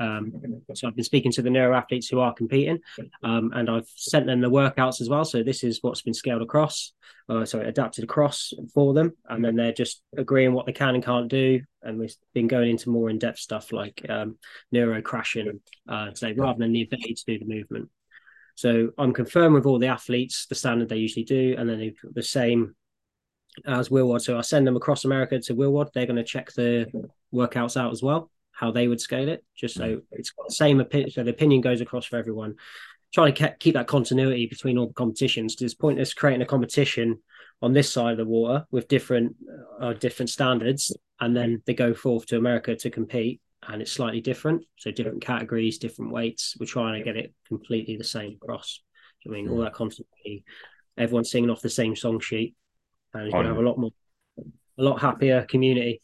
Um, 0.00 0.62
so 0.74 0.88
I've 0.88 0.96
been 0.96 1.04
speaking 1.04 1.30
to 1.32 1.42
the 1.42 1.50
neuro 1.50 1.76
athletes 1.76 2.08
who 2.08 2.20
are 2.20 2.32
competing, 2.32 2.80
um, 3.22 3.52
and 3.54 3.68
I've 3.68 3.88
sent 3.94 4.26
them 4.26 4.40
the 4.40 4.50
workouts 4.50 5.00
as 5.02 5.10
well. 5.10 5.24
So 5.24 5.42
this 5.42 5.62
is 5.62 5.78
what's 5.82 6.00
been 6.00 6.14
scaled 6.14 6.40
across, 6.40 6.92
uh, 7.28 7.44
sorry, 7.44 7.68
adapted 7.68 8.04
across 8.04 8.52
for 8.72 8.94
them, 8.94 9.12
and 9.28 9.44
then 9.44 9.56
they're 9.56 9.72
just 9.72 10.02
agreeing 10.16 10.54
what 10.54 10.64
they 10.64 10.72
can 10.72 10.94
and 10.94 11.04
can't 11.04 11.28
do. 11.28 11.60
And 11.82 11.98
we've 11.98 12.14
been 12.32 12.48
going 12.48 12.70
into 12.70 12.88
more 12.88 13.10
in 13.10 13.18
depth 13.18 13.38
stuff 13.38 13.72
like 13.72 14.04
um, 14.08 14.38
neuro 14.72 15.02
crashing, 15.02 15.60
uh, 15.86 16.14
say 16.14 16.32
rather 16.32 16.58
than 16.58 16.72
the 16.72 16.82
ability 16.82 17.14
to 17.14 17.24
do 17.26 17.38
the 17.38 17.54
movement. 17.54 17.90
So 18.54 18.90
I'm 18.98 19.12
confirmed 19.12 19.54
with 19.54 19.66
all 19.66 19.78
the 19.78 19.88
athletes 19.88 20.46
the 20.46 20.54
standard 20.54 20.88
they 20.88 20.96
usually 20.96 21.24
do, 21.24 21.56
and 21.58 21.68
then 21.68 21.94
the 22.02 22.22
same 22.22 22.74
as 23.66 23.90
WheelWOD. 23.90 24.22
So 24.22 24.38
I 24.38 24.42
send 24.42 24.66
them 24.66 24.76
across 24.76 25.04
America 25.04 25.38
to 25.38 25.54
WheelWOD. 25.54 25.92
They're 25.92 26.06
going 26.06 26.16
to 26.16 26.24
check 26.24 26.52
the 26.52 26.86
workouts 27.34 27.76
out 27.78 27.92
as 27.92 28.02
well 28.02 28.30
how 28.60 28.70
they 28.70 28.88
would 28.88 29.00
scale 29.00 29.30
it, 29.30 29.42
just 29.56 29.74
so 29.74 29.96
mm. 29.96 30.02
it's 30.12 30.30
got 30.30 30.48
the 30.48 30.54
same 30.54 30.80
opinion. 30.80 31.10
So 31.10 31.24
the 31.24 31.30
opinion 31.30 31.62
goes 31.62 31.80
across 31.80 32.04
for 32.04 32.18
everyone. 32.18 32.56
Trying 33.14 33.32
to 33.34 33.56
keep 33.58 33.74
that 33.74 33.86
continuity 33.86 34.46
between 34.46 34.76
all 34.76 34.86
the 34.86 34.92
competitions. 34.92 35.54
Because 35.54 35.72
it's 35.72 35.80
pointless 35.80 36.12
creating 36.12 36.42
a 36.42 36.46
competition 36.46 37.20
on 37.62 37.72
this 37.72 37.90
side 37.90 38.12
of 38.12 38.18
the 38.18 38.26
water 38.26 38.66
with 38.70 38.86
different 38.86 39.34
uh, 39.80 39.94
different 39.94 40.28
standards, 40.28 40.94
and 41.20 41.34
then 41.34 41.62
they 41.64 41.74
go 41.74 41.94
forth 41.94 42.26
to 42.26 42.36
America 42.36 42.76
to 42.76 42.90
compete, 42.90 43.40
and 43.66 43.80
it's 43.80 43.92
slightly 43.92 44.20
different. 44.20 44.62
So 44.76 44.90
different 44.90 45.22
categories, 45.22 45.78
different 45.78 46.12
weights. 46.12 46.54
We're 46.60 46.66
trying 46.66 46.98
to 46.98 47.04
get 47.04 47.16
it 47.16 47.32
completely 47.48 47.96
the 47.96 48.04
same 48.04 48.36
across. 48.42 48.82
I 49.26 49.30
mean, 49.30 49.48
all 49.48 49.56
mm. 49.56 49.64
that 49.64 49.72
continuity. 49.72 50.44
everyone 50.98 51.24
singing 51.24 51.50
off 51.50 51.62
the 51.62 51.70
same 51.70 51.96
song 51.96 52.20
sheet, 52.20 52.54
and 53.14 53.24
you're 53.24 53.32
going 53.32 53.44
to 53.44 53.54
have 53.54 53.64
a 53.64 53.68
lot 53.68 53.78
more, 53.78 53.90
a 54.78 54.82
lot 54.82 55.00
happier 55.00 55.46
community 55.48 56.02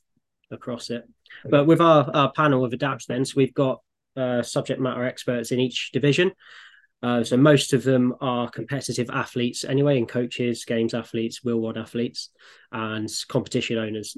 across 0.50 0.90
it. 0.90 1.04
But 1.44 1.66
with 1.66 1.80
our, 1.80 2.10
our 2.14 2.32
panel 2.32 2.64
of 2.64 2.72
adapts, 2.72 3.06
then, 3.06 3.24
so 3.24 3.34
we've 3.36 3.54
got 3.54 3.80
uh, 4.16 4.42
subject 4.42 4.80
matter 4.80 5.04
experts 5.04 5.52
in 5.52 5.60
each 5.60 5.90
division. 5.92 6.32
Uh, 7.02 7.22
so 7.22 7.36
most 7.36 7.72
of 7.72 7.84
them 7.84 8.14
are 8.20 8.50
competitive 8.50 9.10
athletes 9.10 9.64
anyway, 9.64 9.98
and 9.98 10.08
coaches, 10.08 10.64
games 10.64 10.94
athletes, 10.94 11.40
WheelWOD 11.44 11.76
athletes, 11.76 12.30
and 12.72 13.08
competition 13.28 13.78
owners. 13.78 14.16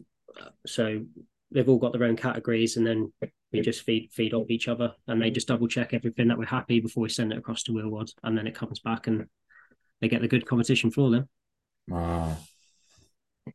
So 0.67 1.05
they've 1.51 1.69
all 1.69 1.79
got 1.79 1.93
their 1.93 2.05
own 2.05 2.17
categories, 2.17 2.77
and 2.77 2.87
then 2.87 3.13
we 3.53 3.61
just 3.61 3.83
feed 3.83 4.11
feed 4.13 4.33
off 4.35 4.51
each 4.51 4.69
other, 4.69 4.93
and 5.07 5.21
they 5.21 5.31
just 5.31 5.49
double 5.49 5.67
check 5.69 5.93
everything 5.93 6.29
that 6.29 6.39
we're 6.39 6.45
happy 6.47 6.81
before 6.81 7.03
we 7.03 7.09
send 7.09 7.33
it 7.33 7.39
across 7.39 7.65
to 7.65 7.73
WheelWOD, 7.73 8.13
and 8.23 8.39
then 8.39 8.47
it 8.47 8.55
comes 8.55 8.79
back 8.79 9.07
and 9.07 9.27
they 10.01 10.09
get 10.09 10.21
the 10.21 10.29
good 10.29 10.47
competition 10.47 10.91
floor 10.91 11.11
then. 11.11 11.29
Wow, 11.89 12.37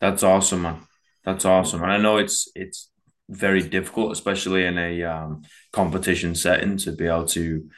That's 0.02 0.24
awesome, 0.24 0.64
man. 0.64 0.82
That's 1.24 1.46
awesome. 1.46 1.84
And 1.84 1.92
I 1.92 1.98
know 1.98 2.18
it's 2.18 2.52
it's 2.56 2.90
very 3.30 3.62
difficult, 3.62 4.12
especially 4.12 4.66
in 4.66 4.78
a 4.78 5.04
um, 5.04 5.44
competition 5.72 6.36
setting, 6.36 6.78
to 6.78 6.92
be 6.92 7.08
able 7.08 7.26
to 7.28 7.70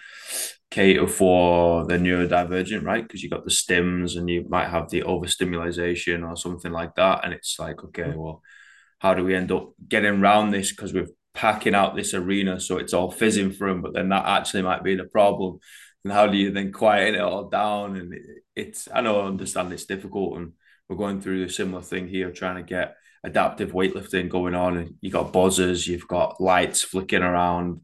cater 0.71 1.07
for 1.07 1.85
the 1.85 1.95
neurodivergent, 1.95 2.83
right? 2.83 3.03
Because 3.03 3.23
you 3.23 3.29
got 3.29 3.45
the 3.45 3.51
stims 3.51 4.17
and 4.17 4.29
you 4.29 4.45
might 4.49 4.69
have 4.69 4.89
the 4.89 5.03
overstimulation 5.03 6.23
or 6.23 6.35
something 6.35 6.71
like 6.71 6.95
that. 6.95 7.23
And 7.23 7.33
it's 7.33 7.57
like, 7.59 7.83
okay, 7.83 8.13
well, 8.15 8.41
how 8.99 9.13
do 9.13 9.23
we 9.23 9.35
end 9.35 9.51
up 9.51 9.73
getting 9.87 10.21
around 10.21 10.51
this? 10.51 10.71
Because 10.71 10.93
we're 10.93 11.07
packing 11.33 11.75
out 11.75 11.95
this 11.95 12.13
arena 12.13 12.59
so 12.59 12.77
it's 12.77 12.93
all 12.93 13.11
fizzing 13.11 13.51
for 13.51 13.67
them, 13.67 13.81
but 13.81 13.93
then 13.93 14.09
that 14.09 14.25
actually 14.25 14.63
might 14.63 14.83
be 14.83 14.95
the 14.95 15.05
problem. 15.05 15.59
And 16.03 16.13
how 16.13 16.27
do 16.27 16.37
you 16.37 16.51
then 16.51 16.71
quiet 16.71 17.15
it 17.15 17.21
all 17.21 17.49
down? 17.49 17.95
And 17.95 18.13
it, 18.13 18.21
it's, 18.55 18.87
I 18.93 19.01
know 19.01 19.21
I 19.21 19.27
understand 19.27 19.71
it's 19.71 19.85
difficult 19.85 20.37
and 20.37 20.53
we're 20.87 20.95
going 20.95 21.21
through 21.21 21.43
a 21.43 21.49
similar 21.49 21.81
thing 21.81 22.07
here, 22.07 22.31
trying 22.31 22.57
to 22.57 22.63
get 22.63 22.95
adaptive 23.25 23.72
weightlifting 23.72 24.29
going 24.29 24.55
on. 24.55 24.77
And 24.77 24.96
you 25.01 25.12
got 25.12 25.34
buzzers, 25.34 25.88
you've 25.88 26.08
got 26.08 26.39
lights 26.39 26.82
flicking 26.82 27.24
around. 27.24 27.82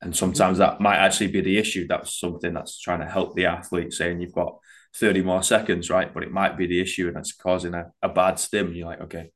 And 0.00 0.16
sometimes 0.16 0.58
that 0.58 0.80
might 0.80 0.96
actually 0.96 1.28
be 1.28 1.40
the 1.40 1.58
issue. 1.58 1.86
That's 1.86 2.18
something 2.18 2.54
that's 2.54 2.80
trying 2.80 3.00
to 3.00 3.06
help 3.06 3.34
the 3.34 3.46
athlete, 3.46 3.92
saying 3.92 4.20
you've 4.20 4.32
got 4.32 4.58
30 4.94 5.22
more 5.22 5.42
seconds, 5.42 5.90
right? 5.90 6.12
But 6.12 6.22
it 6.22 6.32
might 6.32 6.56
be 6.56 6.66
the 6.66 6.80
issue 6.80 7.08
and 7.08 7.16
it's 7.16 7.32
causing 7.32 7.74
a, 7.74 7.92
a 8.02 8.08
bad 8.08 8.38
stim. 8.38 8.72
You're 8.74 8.86
like, 8.86 9.02
okay, 9.02 9.30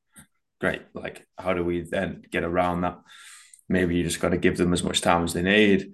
great. 0.59 0.81
Like, 0.93 1.27
how 1.37 1.53
do 1.53 1.63
we 1.63 1.81
then 1.81 2.23
get 2.31 2.43
around 2.43 2.81
that? 2.81 2.99
Maybe 3.69 3.95
you 3.95 4.03
just 4.03 4.19
got 4.19 4.29
to 4.29 4.37
give 4.37 4.57
them 4.57 4.73
as 4.73 4.83
much 4.83 5.01
time 5.01 5.23
as 5.23 5.33
they 5.33 5.41
need. 5.41 5.93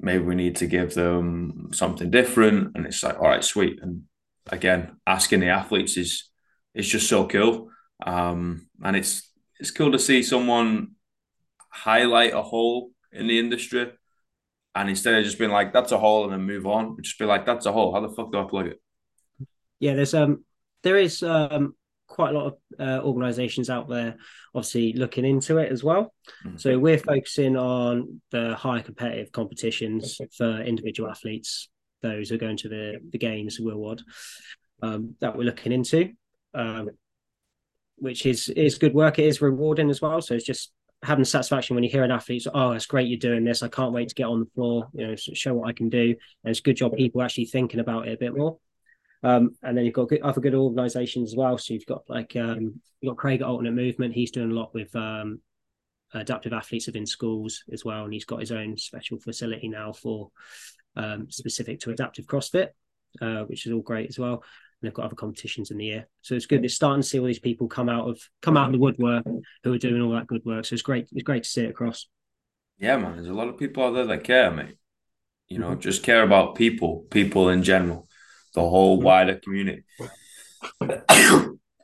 Maybe 0.00 0.24
we 0.24 0.34
need 0.34 0.56
to 0.56 0.66
give 0.66 0.94
them 0.94 1.70
something 1.72 2.10
different. 2.10 2.72
And 2.74 2.86
it's 2.86 3.02
like, 3.02 3.18
all 3.18 3.28
right, 3.28 3.44
sweet. 3.44 3.80
And 3.82 4.04
again, 4.50 4.96
asking 5.06 5.40
the 5.40 5.48
athletes 5.48 5.96
is 5.96 6.30
is 6.74 6.86
just 6.86 7.08
so 7.08 7.26
cool. 7.26 7.70
Um, 8.04 8.68
and 8.82 8.96
it's 8.96 9.30
it's 9.58 9.70
cool 9.70 9.92
to 9.92 9.98
see 9.98 10.22
someone 10.22 10.92
highlight 11.70 12.34
a 12.34 12.42
hole 12.42 12.90
in 13.12 13.26
the 13.26 13.38
industry, 13.38 13.90
and 14.74 14.88
instead 14.88 15.14
of 15.14 15.24
just 15.24 15.38
being 15.38 15.50
like 15.50 15.72
that's 15.72 15.92
a 15.92 15.98
hole 15.98 16.24
and 16.24 16.32
then 16.32 16.42
move 16.42 16.66
on, 16.66 16.96
just 17.02 17.18
be 17.18 17.24
like 17.24 17.46
that's 17.46 17.66
a 17.66 17.72
hole. 17.72 17.92
How 17.92 18.00
the 18.00 18.14
fuck 18.14 18.32
do 18.32 18.40
I 18.40 18.44
plug 18.44 18.66
it? 18.66 18.80
Yeah, 19.80 19.94
there's 19.94 20.14
um 20.14 20.44
there 20.82 20.96
is 20.96 21.22
um 21.22 21.74
quite 22.06 22.34
a 22.34 22.38
lot 22.38 22.46
of 22.46 22.54
uh, 22.78 23.04
organizations 23.04 23.68
out 23.68 23.88
there 23.88 24.16
obviously 24.54 24.92
looking 24.92 25.24
into 25.24 25.58
it 25.58 25.72
as 25.72 25.82
well 25.82 26.14
mm-hmm. 26.44 26.56
so 26.56 26.78
we're 26.78 26.98
focusing 26.98 27.56
on 27.56 28.20
the 28.30 28.54
high 28.54 28.80
competitive 28.80 29.32
competitions 29.32 30.20
for 30.36 30.62
individual 30.62 31.10
athletes 31.10 31.68
those 32.02 32.28
who 32.28 32.36
are 32.36 32.38
going 32.38 32.56
to 32.56 32.68
the 32.68 32.98
the 33.10 33.18
games 33.18 33.58
worldwide 33.60 34.00
um, 34.82 35.14
that 35.20 35.36
we're 35.36 35.44
looking 35.44 35.72
into 35.72 36.10
um, 36.54 36.88
which 37.98 38.26
is 38.26 38.48
is 38.50 38.78
good 38.78 38.94
work. 38.94 39.18
It 39.18 39.26
is 39.26 39.40
rewarding 39.40 39.90
as 39.90 40.00
well. 40.00 40.20
So 40.20 40.34
it's 40.34 40.44
just 40.44 40.72
having 41.02 41.24
satisfaction 41.24 41.74
when 41.74 41.84
you 41.84 41.90
hear 41.90 42.04
an 42.04 42.10
athlete 42.10 42.46
"Oh, 42.52 42.72
it's 42.72 42.86
great 42.86 43.08
you're 43.08 43.18
doing 43.18 43.44
this. 43.44 43.62
I 43.62 43.68
can't 43.68 43.92
wait 43.92 44.08
to 44.08 44.14
get 44.14 44.26
on 44.26 44.40
the 44.40 44.50
floor. 44.54 44.88
You 44.92 45.08
know, 45.08 45.16
show 45.16 45.54
what 45.54 45.68
I 45.68 45.72
can 45.72 45.88
do." 45.88 46.14
And 46.44 46.50
it's 46.50 46.60
a 46.60 46.62
good 46.62 46.76
job 46.76 46.96
people 46.96 47.22
actually 47.22 47.46
thinking 47.46 47.80
about 47.80 48.08
it 48.08 48.12
a 48.12 48.18
bit 48.18 48.36
more. 48.36 48.58
Um, 49.22 49.56
and 49.62 49.76
then 49.76 49.84
you've 49.84 49.94
got 49.94 50.08
good, 50.08 50.22
other 50.22 50.40
good 50.40 50.54
organisations 50.54 51.32
as 51.32 51.36
well. 51.36 51.58
So 51.58 51.74
you've 51.74 51.86
got 51.86 52.02
like 52.08 52.36
um, 52.36 52.80
you've 53.00 53.10
got 53.10 53.18
Craig 53.18 53.40
at 53.40 53.46
Alternate 53.46 53.72
Movement. 53.72 54.14
He's 54.14 54.30
doing 54.30 54.50
a 54.50 54.54
lot 54.54 54.74
with 54.74 54.94
um, 54.94 55.40
adaptive 56.12 56.52
athletes 56.52 56.86
within 56.86 57.06
schools 57.06 57.64
as 57.72 57.84
well, 57.84 58.04
and 58.04 58.12
he's 58.12 58.24
got 58.24 58.40
his 58.40 58.52
own 58.52 58.76
special 58.76 59.18
facility 59.18 59.68
now 59.68 59.92
for 59.92 60.30
um, 60.96 61.30
specific 61.30 61.80
to 61.80 61.90
adaptive 61.90 62.26
CrossFit, 62.26 62.68
uh, 63.20 63.44
which 63.44 63.66
is 63.66 63.72
all 63.72 63.82
great 63.82 64.08
as 64.08 64.18
well 64.18 64.42
they've 64.82 64.94
got 64.94 65.06
other 65.06 65.14
competitions 65.14 65.70
in 65.70 65.78
the 65.78 65.84
year. 65.84 66.08
So 66.22 66.34
it's 66.34 66.46
good. 66.46 66.64
It's 66.64 66.74
starting 66.74 67.02
to 67.02 67.08
see 67.08 67.18
all 67.18 67.26
these 67.26 67.38
people 67.38 67.68
come 67.68 67.88
out 67.88 68.08
of 68.08 68.20
come 68.42 68.56
out 68.56 68.66
of 68.66 68.72
the 68.72 68.78
woodwork 68.78 69.24
who 69.64 69.72
are 69.72 69.78
doing 69.78 70.02
all 70.02 70.12
that 70.12 70.26
good 70.26 70.44
work. 70.44 70.64
So 70.66 70.74
it's 70.74 70.82
great. 70.82 71.08
It's 71.12 71.22
great 71.22 71.44
to 71.44 71.48
see 71.48 71.64
it 71.64 71.70
across. 71.70 72.06
Yeah, 72.78 72.96
man. 72.98 73.16
There's 73.16 73.28
a 73.28 73.34
lot 73.34 73.48
of 73.48 73.58
people 73.58 73.84
out 73.84 73.94
there 73.94 74.06
that 74.06 74.24
care, 74.24 74.50
mate. 74.50 74.76
You 75.48 75.58
know, 75.58 75.70
mm-hmm. 75.70 75.80
just 75.80 76.02
care 76.02 76.22
about 76.22 76.56
people, 76.56 77.06
people 77.10 77.48
in 77.48 77.62
general, 77.62 78.08
the 78.54 78.60
whole 78.60 78.96
mm-hmm. 78.96 79.06
wider 79.06 79.36
community. 79.36 79.84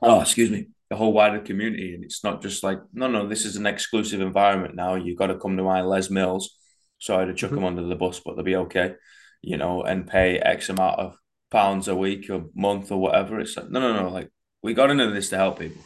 oh, 0.02 0.20
excuse 0.20 0.50
me, 0.50 0.68
the 0.90 0.96
whole 0.96 1.12
wider 1.12 1.40
community, 1.40 1.94
and 1.94 2.04
it's 2.04 2.24
not 2.24 2.42
just 2.42 2.62
like 2.62 2.80
no, 2.92 3.08
no. 3.08 3.26
This 3.26 3.44
is 3.44 3.56
an 3.56 3.66
exclusive 3.66 4.20
environment 4.20 4.74
now. 4.74 4.96
You've 4.96 5.18
got 5.18 5.28
to 5.28 5.38
come 5.38 5.56
to 5.56 5.62
my 5.62 5.82
Les 5.82 6.10
Mills. 6.10 6.58
Sorry 6.98 7.26
to 7.26 7.34
chuck 7.34 7.50
mm-hmm. 7.50 7.56
them 7.56 7.64
under 7.64 7.82
the 7.82 7.96
bus, 7.96 8.20
but 8.24 8.34
they'll 8.34 8.44
be 8.44 8.56
okay. 8.56 8.94
You 9.40 9.56
know, 9.56 9.82
and 9.82 10.06
pay 10.06 10.38
X 10.38 10.68
amount 10.68 11.00
of 11.00 11.16
pounds 11.52 11.86
a 11.86 11.94
week 11.94 12.28
or 12.30 12.46
month 12.54 12.90
or 12.90 12.98
whatever. 12.98 13.38
It's 13.38 13.56
like, 13.56 13.70
no, 13.70 13.80
no, 13.80 14.02
no. 14.02 14.08
Like 14.08 14.30
we 14.62 14.74
got 14.74 14.90
into 14.90 15.10
this 15.10 15.28
to 15.28 15.36
help 15.36 15.58
people. 15.58 15.82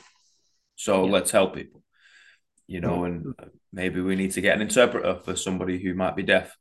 So 0.77 1.05
yeah. 1.05 1.13
let's 1.13 1.31
help 1.31 1.55
people, 1.55 1.83
you 2.67 2.81
know, 2.81 3.05
and 3.05 3.35
maybe 3.73 4.01
we 4.01 4.17
need 4.17 4.33
to 4.33 4.41
get 4.41 4.55
an 4.55 4.63
interpreter 4.63 5.17
for 5.17 5.37
somebody 5.37 5.83
who 5.83 5.95
might 5.95 6.17
be 6.17 6.23
deaf. 6.23 6.57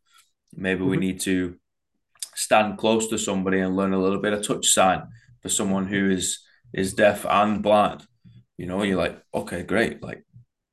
Maybe 0.53 0.81
mm-hmm. 0.81 0.89
we 0.89 0.97
need 0.97 1.19
to 1.21 1.55
stand 2.33 2.77
close 2.77 3.07
to 3.09 3.17
somebody 3.17 3.59
and 3.59 3.75
learn 3.75 3.93
a 3.93 4.01
little 4.01 4.19
bit 4.19 4.33
of 4.33 4.45
touch 4.45 4.67
sign 4.67 5.07
for 5.41 5.49
someone 5.49 5.87
who 5.87 6.09
is 6.09 6.39
is 6.73 6.93
deaf 6.93 7.25
and 7.25 7.61
blind. 7.61 8.03
You 8.57 8.65
know, 8.65 8.83
you're 8.83 8.97
like, 8.97 9.21
okay, 9.33 9.63
great. 9.63 10.01
Like, 10.01 10.25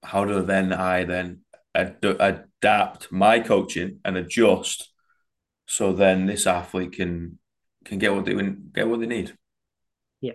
how 0.02 0.24
do 0.24 0.42
then 0.42 0.72
I 0.72 1.04
then 1.04 1.40
ad- 1.74 1.98
adapt 2.02 3.12
my 3.12 3.40
coaching 3.40 3.98
and 4.04 4.16
adjust 4.16 4.88
so 5.66 5.92
then 5.92 6.26
this 6.26 6.46
athlete 6.46 6.92
can 6.92 7.38
can 7.84 7.98
get 7.98 8.14
what 8.14 8.24
they 8.24 8.34
get 8.74 8.88
what 8.88 9.00
they 9.00 9.06
need. 9.06 9.36
Yeah, 10.20 10.32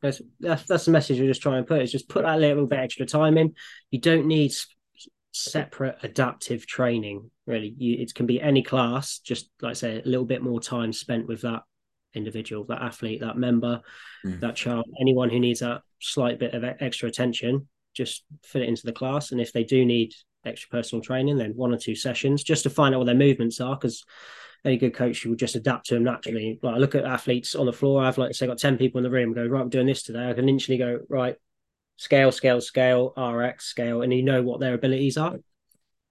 that's 0.00 0.22
that's, 0.40 0.64
that's 0.64 0.84
the 0.84 0.90
message 0.90 1.18
we're 1.18 1.26
just 1.26 1.42
trying 1.42 1.62
to 1.62 1.66
put. 1.66 1.82
Is 1.82 1.92
just 1.92 2.08
put 2.08 2.22
that 2.22 2.40
little 2.40 2.66
bit 2.66 2.78
extra 2.78 3.06
time 3.06 3.38
in. 3.38 3.54
You 3.90 4.00
don't 4.00 4.26
need 4.26 4.52
separate 5.32 5.96
adaptive 6.02 6.66
training. 6.66 7.30
Really, 7.46 7.74
you, 7.76 7.98
it 8.00 8.14
can 8.14 8.26
be 8.26 8.40
any 8.40 8.62
class. 8.62 9.18
Just 9.18 9.50
like 9.60 9.70
I 9.70 9.74
say, 9.74 9.98
a 10.00 10.08
little 10.08 10.26
bit 10.26 10.42
more 10.42 10.60
time 10.60 10.92
spent 10.92 11.26
with 11.26 11.42
that 11.42 11.62
individual, 12.14 12.64
that 12.64 12.82
athlete, 12.82 13.20
that 13.20 13.38
member, 13.38 13.80
mm. 14.24 14.40
that 14.40 14.56
child, 14.56 14.86
anyone 15.00 15.30
who 15.30 15.40
needs 15.40 15.60
that 15.60 15.82
slight 16.00 16.38
bit 16.38 16.54
of 16.54 16.64
extra 16.64 17.08
attention. 17.08 17.68
Just 17.94 18.24
fit 18.42 18.62
it 18.62 18.68
into 18.68 18.86
the 18.86 18.92
class, 18.92 19.32
and 19.32 19.40
if 19.40 19.52
they 19.52 19.64
do 19.64 19.84
need 19.84 20.14
extra 20.44 20.70
personal 20.70 21.02
training, 21.02 21.38
then 21.38 21.52
one 21.54 21.72
or 21.72 21.78
two 21.78 21.94
sessions 21.94 22.42
just 22.42 22.62
to 22.64 22.70
find 22.70 22.94
out 22.94 22.98
what 22.98 23.04
their 23.04 23.14
movements 23.14 23.60
are 23.60 23.76
because 23.76 24.04
any 24.64 24.76
good 24.76 24.94
coach 24.94 25.24
will 25.24 25.34
just 25.34 25.56
adapt 25.56 25.86
to 25.86 25.94
them 25.94 26.04
naturally. 26.04 26.58
Like 26.62 26.76
I 26.76 26.78
look 26.78 26.94
at 26.94 27.04
athletes 27.04 27.54
on 27.54 27.66
the 27.66 27.72
floor, 27.72 28.02
I've 28.02 28.18
like 28.18 28.34
say 28.34 28.46
got 28.46 28.58
10 28.58 28.78
people 28.78 28.98
in 28.98 29.04
the 29.04 29.10
room, 29.10 29.32
go, 29.32 29.44
right, 29.46 29.60
I'm 29.60 29.68
doing 29.68 29.86
this 29.86 30.02
today. 30.02 30.30
I 30.30 30.32
can 30.32 30.48
instantly 30.48 30.78
go, 30.78 31.00
right, 31.08 31.36
scale, 31.96 32.32
scale, 32.32 32.60
scale, 32.60 33.12
RX, 33.16 33.64
scale, 33.64 34.02
and 34.02 34.12
you 34.12 34.22
know 34.22 34.42
what 34.42 34.60
their 34.60 34.74
abilities 34.74 35.16
are. 35.16 35.36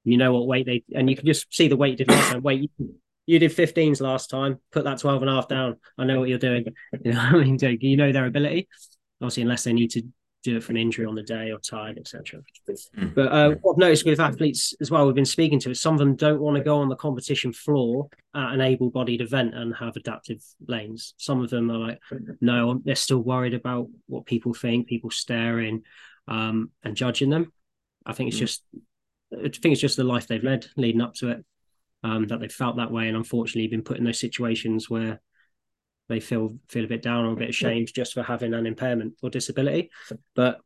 You 0.04 0.18
know 0.18 0.34
what 0.34 0.48
weight 0.48 0.66
they 0.66 0.84
and 0.94 1.10
you 1.10 1.16
can 1.16 1.26
just 1.26 1.54
see 1.54 1.68
the 1.68 1.78
weight 1.78 2.00
you 2.00 2.06
did 2.06 2.70
you, 2.80 2.96
you 3.28 3.40
did 3.40 3.52
15s 3.52 4.02
last 4.02 4.30
time, 4.30 4.60
put 4.72 4.84
that 4.84 5.00
12 5.00 5.22
and 5.22 5.30
a 5.30 5.34
half 5.36 5.48
down. 5.48 5.78
I 5.98 6.06
know 6.06 6.20
what 6.20 6.30
you're 6.30 6.40
doing. 6.40 6.66
You 7.04 7.14
know, 7.14 7.20
I 7.20 7.34
mean, 7.34 7.58
you 7.62 7.98
know 7.98 8.12
their 8.12 8.26
ability. 8.26 8.68
Obviously, 9.22 9.44
unless 9.44 9.64
they 9.64 9.74
need 9.74 9.92
to 9.92 10.04
do 10.43 10.58
it 10.58 10.63
for 10.63 10.71
an 10.71 10.77
injury 10.77 11.06
on 11.06 11.15
the 11.15 11.23
day 11.23 11.51
or 11.51 11.60
tired, 11.60 11.97
etc. 11.97 12.41
Mm. 12.97 13.13
But 13.13 13.32
uh, 13.32 13.56
what 13.62 13.73
I've 13.73 13.77
noticed 13.77 14.06
with 14.06 14.19
athletes 14.19 14.73
as 14.82 14.89
well, 14.89 15.06
we've 15.06 15.15
been 15.15 15.25
speaking 15.25 15.60
to 15.62 15.71
is 15.71 15.82
some 15.82 15.93
of 15.93 15.99
them 15.99 16.15
don't 16.15 16.41
want 16.41 16.58
to 16.58 16.63
go 16.63 16.80
on 16.80 16.89
the 16.89 16.95
competition 16.95 17.54
floor 17.54 18.08
at 18.36 18.54
an 18.54 18.62
able-bodied 18.62 19.21
event 19.21 19.54
and 19.54 19.75
have 19.75 19.95
adaptive 19.95 20.43
lanes. 20.67 21.13
Some 21.17 21.41
of 21.41 21.49
them 21.49 21.69
are 21.69 21.77
like, 21.77 21.99
no, 22.39 22.82
they're 22.84 22.95
still 22.95 23.19
worried 23.19 23.54
about 23.54 23.88
what 24.08 24.25
people 24.25 24.54
think, 24.54 24.88
people 24.88 25.12
staring 25.12 25.84
um, 26.27 26.71
and 26.84 26.95
judging 26.95 27.30
them. 27.30 27.54
I 28.06 28.13
think 28.13 28.30
it's 28.30 28.38
mm. 28.38 28.41
just, 28.41 28.63
I 29.34 29.49
think 29.49 29.73
it's 29.73 29.82
just 29.82 29.97
the 29.97 30.04
life 30.04 30.27
they've 30.27 30.43
led 30.43 30.67
leading 30.75 31.01
up 31.01 31.13
to 31.15 31.30
it. 31.30 31.45
Um, 32.04 32.25
that 32.30 32.39
they've 32.39 32.51
felt 32.51 32.77
that 32.77 32.91
way, 32.91 33.08
and 33.08 33.15
unfortunately, 33.15 33.67
been 33.67 33.84
put 33.84 33.99
in 33.99 34.04
those 34.04 34.19
situations 34.19 34.89
where 34.89 35.21
they 36.12 36.19
feel 36.19 36.58
feel 36.67 36.84
a 36.84 36.88
bit 36.88 37.02
down 37.02 37.26
or 37.26 37.32
a 37.32 37.38
bit 37.38 37.50
ashamed 37.50 37.89
just 37.93 38.13
for 38.13 38.21
having 38.21 38.54
an 38.54 38.65
impairment 38.65 39.13
or 39.24 39.30
disability. 39.30 39.89
But 40.36 40.60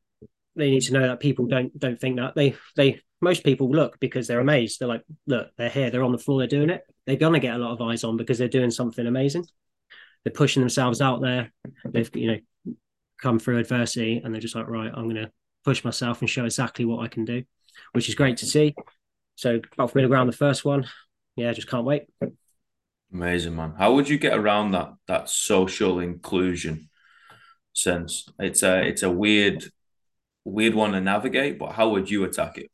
they 0.55 0.71
need 0.71 0.81
to 0.81 0.93
know 0.93 1.08
that 1.08 1.19
people 1.19 1.45
don't 1.45 1.77
don't 1.77 1.99
think 1.99 2.17
that 2.17 2.36
they 2.36 2.55
they 2.75 3.01
most 3.21 3.43
people 3.43 3.69
look 3.69 3.99
because 3.99 4.27
they're 4.27 4.39
amazed. 4.39 4.79
They're 4.79 4.88
like, 4.88 5.03
look, 5.27 5.49
they're 5.58 5.69
here, 5.69 5.89
they're 5.89 6.03
on 6.03 6.12
the 6.12 6.17
floor, 6.17 6.39
they're 6.39 6.47
doing 6.47 6.69
it. 6.69 6.81
They're 7.05 7.15
gonna 7.15 7.39
get 7.39 7.55
a 7.55 7.60
lot 7.60 7.71
of 7.71 7.81
eyes 7.81 8.03
on 8.03 8.17
because 8.17 8.39
they're 8.39 8.47
doing 8.47 8.71
something 8.71 9.05
amazing. 9.05 9.45
They're 10.23 10.34
pushing 10.34 10.62
themselves 10.62 10.99
out 10.99 11.21
there. 11.21 11.53
They've 11.86 12.10
you 12.15 12.27
know 12.27 12.73
come 13.21 13.38
through 13.39 13.60
adversity 13.60 14.21
and 14.23 14.34
they're 14.34 14.41
just 14.41 14.55
like, 14.55 14.67
right, 14.67 14.91
I'm 14.93 15.08
gonna 15.08 15.31
push 15.63 15.84
myself 15.84 16.21
and 16.21 16.29
show 16.29 16.45
exactly 16.45 16.86
what 16.86 17.03
I 17.03 17.08
can 17.08 17.23
do, 17.23 17.43
which 17.93 18.10
is 18.10 18.15
great 18.15 18.38
to 18.38 18.45
see. 18.47 18.73
So 19.36 19.62
about 19.73 19.93
middle 19.93 20.10
ground, 20.10 20.27
the 20.27 20.38
first 20.38 20.65
one, 20.65 20.88
yeah, 21.36 21.53
just 21.53 21.69
can't 21.69 21.86
wait. 21.86 22.03
Amazing, 23.15 23.56
man. 23.56 23.75
How 23.78 23.93
would 23.93 24.10
you 24.10 24.17
get 24.17 24.38
around 24.38 24.71
that 24.71 24.93
that 25.08 25.30
social 25.30 26.01
inclusion 26.01 26.89
sense? 27.71 28.28
It's 28.39 28.62
a 28.62 28.86
it's 28.86 29.04
a 29.04 29.10
weird 29.10 29.63
weird 30.43 30.75
one 30.75 30.91
to 30.91 30.99
navigate, 30.99 31.58
but 31.58 31.71
how 31.71 31.91
would 31.91 32.12
you 32.12 32.25
attack 32.25 32.58
it? 32.58 32.69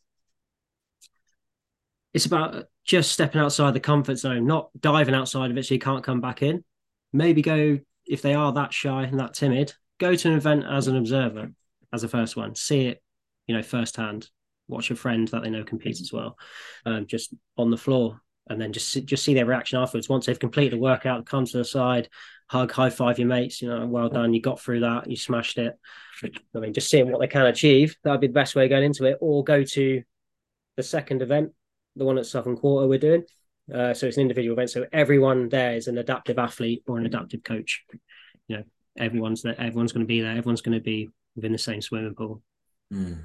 It's 2.15 2.25
about 2.25 2.65
just 2.84 3.12
stepping 3.12 3.39
outside 3.39 3.75
the 3.75 3.80
comfort 3.80 4.15
zone, 4.15 4.47
not 4.47 4.71
diving 4.80 5.13
outside 5.13 5.51
of 5.51 5.58
it 5.58 5.65
so 5.67 5.75
you 5.75 5.80
can't 5.80 6.04
come 6.04 6.21
back 6.21 6.41
in. 6.41 6.63
Maybe 7.13 7.43
go 7.43 7.77
if 8.08 8.23
they 8.23 8.34
are 8.34 8.51
that 8.54 8.73
shy 8.73 9.04
and 9.04 9.19
that 9.19 9.36
timid, 9.36 9.75
go 9.99 10.15
to 10.15 10.27
an 10.27 10.38
event 10.38 10.65
as 10.67 10.88
an 10.88 10.97
observer. 10.97 11.51
as 11.93 12.04
a 12.04 12.08
first 12.08 12.36
one. 12.36 12.56
See 12.56 12.88
it, 12.88 13.04
you 13.45 13.56
know, 13.56 13.62
firsthand. 13.62 14.27
Watch 14.67 14.89
a 14.89 14.95
friend 14.95 15.27
that 15.27 15.43
they 15.43 15.51
know 15.51 15.63
competes 15.63 16.01
as 16.01 16.12
well, 16.12 16.36
um, 16.88 17.06
just 17.06 17.36
on 17.58 17.69
the 17.69 17.77
floor, 17.77 18.21
and 18.49 18.60
then 18.60 18.73
just 18.73 19.06
just 19.06 19.23
see 19.23 19.34
their 19.34 19.45
reaction 19.45 19.80
afterwards. 19.80 20.10
Once 20.10 20.25
they've 20.25 20.39
completed 20.39 20.73
the 20.73 20.82
workout, 20.82 21.25
come 21.25 21.45
to 21.45 21.58
the 21.58 21.65
side, 21.65 22.10
hug, 22.47 22.71
high 22.71 22.89
five 22.89 23.19
your 23.19 23.27
mates. 23.27 23.62
You 23.62 23.69
know, 23.69 23.86
well 23.88 24.10
done, 24.10 24.34
you 24.34 24.41
got 24.41 24.60
through 24.60 24.82
that, 24.82 25.10
you 25.10 25.15
smashed 25.15 25.58
it. 25.58 25.77
I 26.23 26.60
mean, 26.60 26.73
just 26.73 26.89
seeing 26.89 27.12
what 27.12 27.19
they 27.19 27.27
can 27.27 27.45
achieve. 27.45 27.95
That 28.04 28.12
would 28.12 28.21
be 28.21 28.27
the 28.27 28.34
best 28.34 28.56
way 28.56 28.67
going 28.67 28.84
into 28.84 29.06
it, 29.06 29.17
or 29.21 29.43
go 29.43 29.63
to 29.63 30.04
the 30.77 30.84
second 30.84 31.21
event, 31.21 31.51
the 31.95 32.06
one 32.06 32.17
at 32.17 32.25
Southern 32.25 32.58
Quarter 32.58 32.88
we're 32.88 32.99
doing. 32.99 33.23
Uh, 33.73 33.93
so 33.93 34.08
it's 34.08 34.17
an 34.17 34.23
individual 34.23 34.54
event. 34.54 34.69
So 34.69 34.86
everyone 34.91 35.49
there 35.49 35.75
is 35.75 35.88
an 35.88 35.97
adaptive 35.97 36.38
athlete 36.38 36.84
or 36.88 36.97
an 36.97 37.06
adaptive 37.06 37.43
coach. 37.43 37.84
You 38.47 38.58
know, 38.58 38.63
everyone's 38.97 39.43
there, 39.43 39.60
everyone's 39.60 39.93
going 39.93 40.06
to 40.06 40.08
be 40.08 40.21
there. 40.21 40.32
Everyone's 40.32 40.62
going 40.62 40.77
to 40.77 40.84
be 40.84 41.10
within 41.36 41.51
the 41.51 41.58
same 41.58 41.82
swimming 41.82 42.15
pool. 42.15 42.41
Mm. 42.91 43.21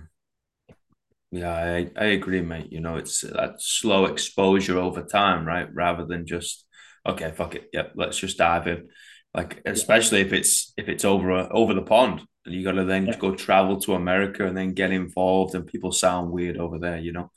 Yeah, 1.37 1.53
I, 1.53 1.90
I 1.96 2.05
agree, 2.07 2.40
mate. 2.40 2.72
You 2.72 2.81
know, 2.81 2.96
it's 2.96 3.20
that 3.20 3.57
slow 3.59 4.07
exposure 4.07 4.79
over 4.79 5.03
time, 5.03 5.46
right? 5.46 5.68
Rather 5.75 6.07
than 6.07 6.27
just 6.27 6.64
okay, 7.05 7.33
fuck 7.33 7.55
it, 7.55 7.68
yeah, 7.72 7.88
let's 7.94 8.18
just 8.18 8.38
dive 8.38 8.66
in. 8.66 8.88
Like, 9.35 9.61
especially 9.66 10.20
if 10.20 10.33
it's 10.33 10.72
if 10.77 10.88
it's 10.88 11.05
over 11.05 11.31
over 11.53 11.75
the 11.75 11.83
pond, 11.83 12.22
and 12.44 12.55
you 12.55 12.64
got 12.64 12.72
to 12.72 12.85
then 12.85 13.07
yeah. 13.07 13.18
go 13.18 13.35
travel 13.35 13.81
to 13.81 13.94
America 13.94 14.46
and 14.46 14.57
then 14.57 14.72
get 14.72 14.92
involved, 14.92 15.55
and 15.55 15.66
people 15.66 15.92
sound 15.92 16.31
weird 16.31 16.57
over 16.57 16.79
there, 16.79 16.99
you 16.99 17.12
know. 17.12 17.31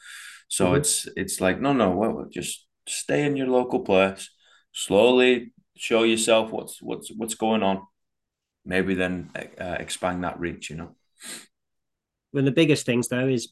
So 0.48 0.68
mm-hmm. 0.68 0.76
it's 0.78 1.08
it's 1.18 1.42
like 1.42 1.60
no, 1.60 1.74
no, 1.74 1.92
well, 1.92 2.26
just 2.32 2.66
stay 2.88 3.26
in 3.26 3.36
your 3.36 3.48
local 3.48 3.82
place, 3.82 4.30
slowly 4.72 5.52
show 5.80 6.04
yourself 6.04 6.52
what's 6.52 6.82
what's 6.82 7.12
what's 7.12 7.36
going 7.36 7.64
on. 7.64 7.82
Maybe 8.66 8.94
then 8.94 9.32
uh, 9.36 9.78
expand 9.80 10.24
that 10.24 10.40
reach, 10.40 10.70
you 10.70 10.76
know. 10.76 10.96
One 12.32 12.42
of 12.42 12.46
the 12.46 12.52
biggest 12.52 12.86
things 12.86 13.08
though 13.08 13.28
is 13.28 13.52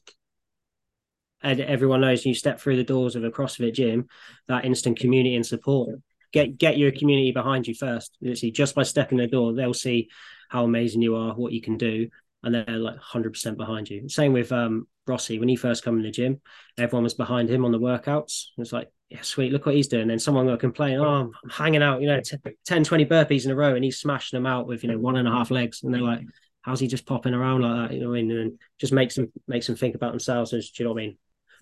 everyone 1.44 2.02
knows 2.02 2.26
you 2.26 2.34
step 2.34 2.60
through 2.60 2.78
the 2.78 2.84
doors 2.84 3.16
of 3.16 3.24
a 3.24 3.32
CrossFit 3.32 3.74
gym, 3.74 4.08
that 4.48 4.66
instant 4.66 5.00
community 5.00 5.36
and 5.36 5.46
support. 5.46 6.00
Get 6.34 6.58
get 6.58 6.78
your 6.78 6.92
community 6.92 7.32
behind 7.32 7.68
you 7.68 7.74
first. 7.74 8.18
see, 8.36 8.52
just 8.52 8.76
by 8.76 8.84
stepping 8.84 9.18
the 9.18 9.28
door, 9.28 9.54
they'll 9.54 9.74
see 9.74 10.10
how 10.50 10.64
amazing 10.64 11.02
you 11.02 11.16
are, 11.16 11.34
what 11.34 11.54
you 11.54 11.62
can 11.62 11.78
do, 11.78 12.10
and 12.44 12.54
they're 12.54 12.78
like 12.78 12.98
hundred 12.98 13.34
percent 13.34 13.58
behind 13.58 13.90
you. 13.90 14.10
Same 14.10 14.34
with 14.34 14.52
um 14.52 14.88
Rossi 15.08 15.40
when 15.40 15.48
he 15.48 15.56
first 15.56 15.84
come 15.84 15.98
in 15.98 16.04
the 16.04 16.12
gym, 16.12 16.42
everyone 16.78 17.04
was 17.04 17.14
behind 17.14 17.50
him 17.50 17.66
on 17.66 17.72
the 17.72 17.80
workouts. 17.80 18.48
It's 18.58 18.74
like, 18.74 18.92
yeah, 19.10 19.22
sweet, 19.22 19.52
look 19.54 19.66
what 19.66 19.76
he's 19.76 19.88
doing. 19.88 20.04
And 20.04 20.12
then 20.12 20.20
someone 20.20 20.46
will 20.46 20.58
complain, 20.58 21.00
oh, 21.00 21.32
I'm 21.44 21.50
hanging 21.50 21.82
out, 21.82 22.02
you 22.02 22.08
know, 22.08 22.20
10, 22.66 22.84
20 22.84 23.06
burpees 23.06 23.46
in 23.46 23.52
a 23.52 23.56
row, 23.56 23.74
and 23.76 23.84
he's 23.84 24.00
smashing 24.00 24.38
them 24.38 24.46
out 24.46 24.68
with 24.68 24.84
you 24.84 24.92
know 24.92 25.00
one 25.00 25.16
and 25.16 25.28
a 25.28 25.32
half 25.32 25.50
legs, 25.50 25.84
and 25.84 25.94
they're 25.94 26.02
like, 26.02 26.22
how's 26.62 26.80
he 26.82 26.88
just 26.88 27.06
popping 27.06 27.34
around 27.34 27.62
like 27.62 27.90
that? 27.90 27.96
You 27.96 28.02
know 28.02 28.10
what 28.10 28.20
I 28.20 28.22
mean? 28.24 28.32
And 28.38 28.60
just 28.78 28.94
makes 28.94 29.16
them 29.16 29.32
makes 29.48 29.68
them 29.68 29.78
think 29.78 29.96
about 29.96 30.12
themselves. 30.12 30.54
As, 30.54 30.70
do 30.70 30.84
you 30.84 30.88
know 30.88 30.94
what 30.94 31.02
I 31.02 31.06
mean? 31.06 31.18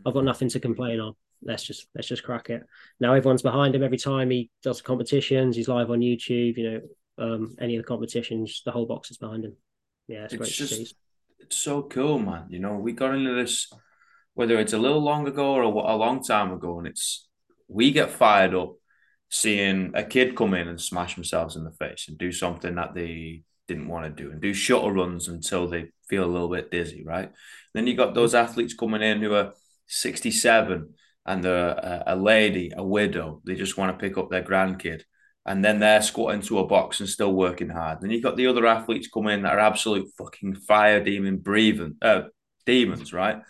I've 0.06 0.14
got 0.14 0.24
nothing 0.24 0.50
to 0.50 0.60
complain 0.60 1.00
on. 1.00 1.14
Let's 1.44 1.64
just 1.64 1.88
let's 1.94 2.08
just 2.08 2.24
crack 2.24 2.50
it. 2.50 2.64
Now 3.00 3.14
everyone's 3.14 3.42
behind 3.42 3.76
him 3.76 3.84
every 3.84 3.98
time 3.98 4.32
he 4.32 4.50
does 4.64 4.82
competitions. 4.82 5.56
He's 5.56 5.68
live 5.68 5.92
on 5.92 6.00
YouTube. 6.00 6.58
You 6.58 6.72
know, 6.72 6.82
um, 7.18 7.56
any 7.60 7.76
of 7.76 7.84
the 7.84 7.88
competitions, 7.88 8.62
the 8.66 8.72
whole 8.72 8.86
box 8.86 9.12
is 9.12 9.18
behind 9.18 9.46
him. 9.46 9.56
Yeah, 10.08 10.24
it's, 10.24 10.34
it's 10.34 10.40
great 10.40 10.52
just, 10.52 10.70
to 10.72 10.86
see. 10.86 10.96
It's 11.40 11.58
so 11.58 11.84
cool, 11.84 12.20
man. 12.20 12.46
You 12.50 12.60
know, 12.60 12.76
we 12.76 12.94
got 12.94 13.14
into 13.14 13.36
this 13.36 13.72
whether 14.34 14.60
it's 14.60 14.74
a 14.74 14.78
little 14.78 15.02
long 15.02 15.28
ago 15.28 15.54
or 15.54 15.62
a 15.62 15.96
long 15.96 16.22
time 16.22 16.52
ago, 16.52 16.78
and 16.78 16.88
it's 16.88 17.28
we 17.68 17.92
get 17.92 18.12
fired 18.12 18.54
up 18.54 18.76
seeing 19.30 19.92
a 19.96 20.04
kid 20.04 20.36
come 20.36 20.54
in 20.54 20.68
and 20.68 20.80
smash 20.80 21.16
themselves 21.16 21.56
in 21.56 21.64
the 21.64 21.72
face 21.72 22.06
and 22.08 22.18
do 22.18 22.32
something 22.32 22.76
that 22.76 22.94
they 22.94 23.42
didn't 23.68 23.88
want 23.88 24.06
to 24.06 24.24
do 24.24 24.32
and 24.32 24.42
do 24.42 24.54
shuttle 24.54 24.92
runs 24.92 25.28
until 25.28 25.68
they 25.68 25.86
feel 26.08 26.24
a 26.24 26.28
little 26.30 26.50
bit 26.50 26.70
dizzy, 26.70 27.04
right? 27.04 27.32
Then 27.74 27.88
you 27.88 27.96
got 27.96 28.14
those 28.14 28.36
athletes 28.36 28.76
coming 28.76 29.02
in 29.02 29.22
who 29.22 29.34
are 29.34 29.54
67 29.88 30.94
and 31.26 31.46
a, 31.46 32.04
a 32.08 32.16
lady, 32.16 32.72
a 32.76 32.84
widow, 32.84 33.42
they 33.46 33.56
just 33.56 33.78
want 33.78 33.92
to 33.92 34.04
pick 34.04 34.18
up 34.18 34.30
their 34.30 34.44
grandkid. 34.44 35.02
And 35.46 35.64
then 35.64 35.80
they're 35.80 36.02
squatting 36.02 36.42
to 36.42 36.60
a 36.60 36.68
box 36.68 37.00
and 37.00 37.10
still 37.10 37.34
working 37.34 37.70
hard. 37.70 38.02
Then 38.02 38.10
you've 38.10 38.24
got 38.24 38.36
the 38.36 38.48
other 38.48 38.66
athletes 38.66 39.10
come 39.14 39.28
in 39.28 39.44
that 39.44 39.54
are 39.54 39.60
absolute 39.60 40.10
fucking 40.18 40.56
fire 40.56 41.04
demon 41.04 41.38
breathing 41.38 41.96
uh, 42.02 42.24
demons, 42.66 43.14
right? 43.14 43.42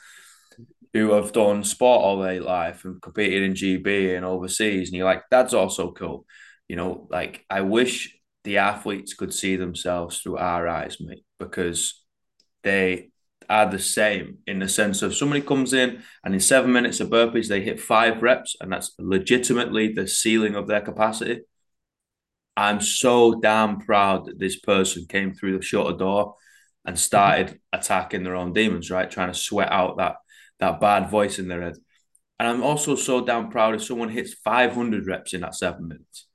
Who 0.93 1.13
have 1.13 1.31
done 1.31 1.63
sport 1.63 2.01
all 2.01 2.19
their 2.19 2.41
life 2.41 2.83
and 2.83 3.01
competed 3.01 3.43
in 3.43 3.53
GB 3.53 4.15
and 4.15 4.25
overseas. 4.25 4.89
And 4.89 4.97
you're 4.97 5.05
like, 5.05 5.23
that's 5.31 5.53
also 5.53 5.91
cool. 5.91 6.25
You 6.67 6.75
know, 6.75 7.07
like 7.09 7.45
I 7.49 7.61
wish 7.61 8.17
the 8.43 8.57
athletes 8.57 9.13
could 9.13 9.33
see 9.33 9.55
themselves 9.55 10.19
through 10.19 10.37
our 10.37 10.67
eyes, 10.67 10.97
mate, 10.99 11.23
because 11.39 12.03
they 12.63 13.09
are 13.49 13.69
the 13.69 13.79
same 13.79 14.39
in 14.47 14.59
the 14.59 14.69
sense 14.69 15.01
of 15.01 15.15
somebody 15.15 15.41
comes 15.41 15.73
in 15.73 16.03
and 16.23 16.33
in 16.33 16.39
seven 16.39 16.71
minutes 16.71 16.99
of 16.99 17.09
burpees 17.09 17.47
they 17.47 17.61
hit 17.61 17.79
five 17.79 18.21
reps 18.21 18.55
and 18.59 18.71
that's 18.71 18.93
legitimately 18.99 19.93
the 19.93 20.07
ceiling 20.07 20.55
of 20.55 20.67
their 20.67 20.81
capacity. 20.81 21.41
I'm 22.57 22.81
so 22.81 23.39
damn 23.39 23.79
proud 23.79 24.25
that 24.25 24.39
this 24.39 24.59
person 24.59 25.05
came 25.07 25.33
through 25.33 25.57
the 25.57 25.63
shutter 25.63 25.95
door 25.97 26.35
and 26.85 26.97
started 26.97 27.59
attacking 27.73 28.23
their 28.23 28.35
own 28.35 28.53
demons, 28.53 28.89
right? 28.91 29.09
Trying 29.09 29.31
to 29.31 29.37
sweat 29.37 29.71
out 29.71 29.97
that 29.97 30.15
that 30.59 30.79
bad 30.79 31.09
voice 31.09 31.37
in 31.37 31.47
their 31.47 31.61
head. 31.61 31.75
And 32.39 32.47
I'm 32.47 32.63
also 32.63 32.95
so 32.95 33.25
damn 33.25 33.49
proud 33.49 33.75
if 33.75 33.83
someone 33.83 34.09
hits 34.09 34.33
500 34.33 35.07
reps 35.07 35.33
in 35.33 35.41
that 35.41 35.55
seven 35.55 35.87
minutes. 35.87 36.27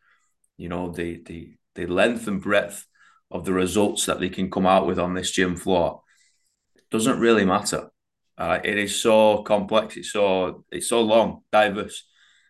You 0.57 0.68
know 0.68 0.90
the 0.90 1.23
the 1.25 1.55
the 1.75 1.87
length 1.87 2.27
and 2.27 2.42
breadth 2.42 2.87
of 3.31 3.44
the 3.44 3.53
results 3.53 4.07
that 4.07 4.20
they 4.20 4.29
can 4.29 4.51
come 4.51 4.66
out 4.66 4.87
with 4.87 4.99
on 4.99 5.14
this 5.14 5.31
gym 5.31 5.57
floor 5.57 6.03
doesn't 6.90 7.20
really 7.20 7.44
matter. 7.44 7.90
Uh, 8.37 8.59
it 8.64 8.79
is 8.79 9.00
so 9.00 9.42
complex. 9.42 9.96
It's 9.96 10.12
so 10.12 10.64
it's 10.70 10.88
so 10.88 11.03
long, 11.03 11.42
diverse. 11.53 12.05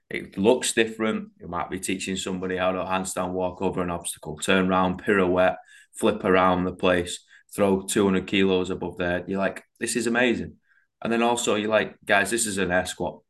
It 0.08 0.38
looks 0.38 0.72
different. 0.72 1.30
You 1.40 1.48
might 1.48 1.70
be 1.70 1.78
teaching 1.78 2.16
somebody 2.16 2.56
how 2.56 2.72
to 2.72 2.78
handstand 2.78 3.32
walk 3.32 3.62
over 3.62 3.82
an 3.82 3.90
obstacle, 3.90 4.36
turn 4.38 4.68
around, 4.68 5.02
pirouette, 5.02 5.58
flip 5.92 6.24
around 6.24 6.64
the 6.64 6.72
place, 6.72 7.24
throw 7.54 7.82
200 7.82 8.26
kilos 8.26 8.70
above 8.70 8.98
there. 8.98 9.24
You're 9.26 9.38
like, 9.38 9.62
this 9.78 9.96
is 9.96 10.06
amazing. 10.06 10.54
And 11.02 11.12
then 11.12 11.22
also 11.22 11.54
you're 11.54 11.70
like, 11.70 11.96
guys, 12.04 12.30
this 12.30 12.46
is 12.46 12.58
an 12.58 12.70
air 12.70 12.86
squat, 12.86 13.20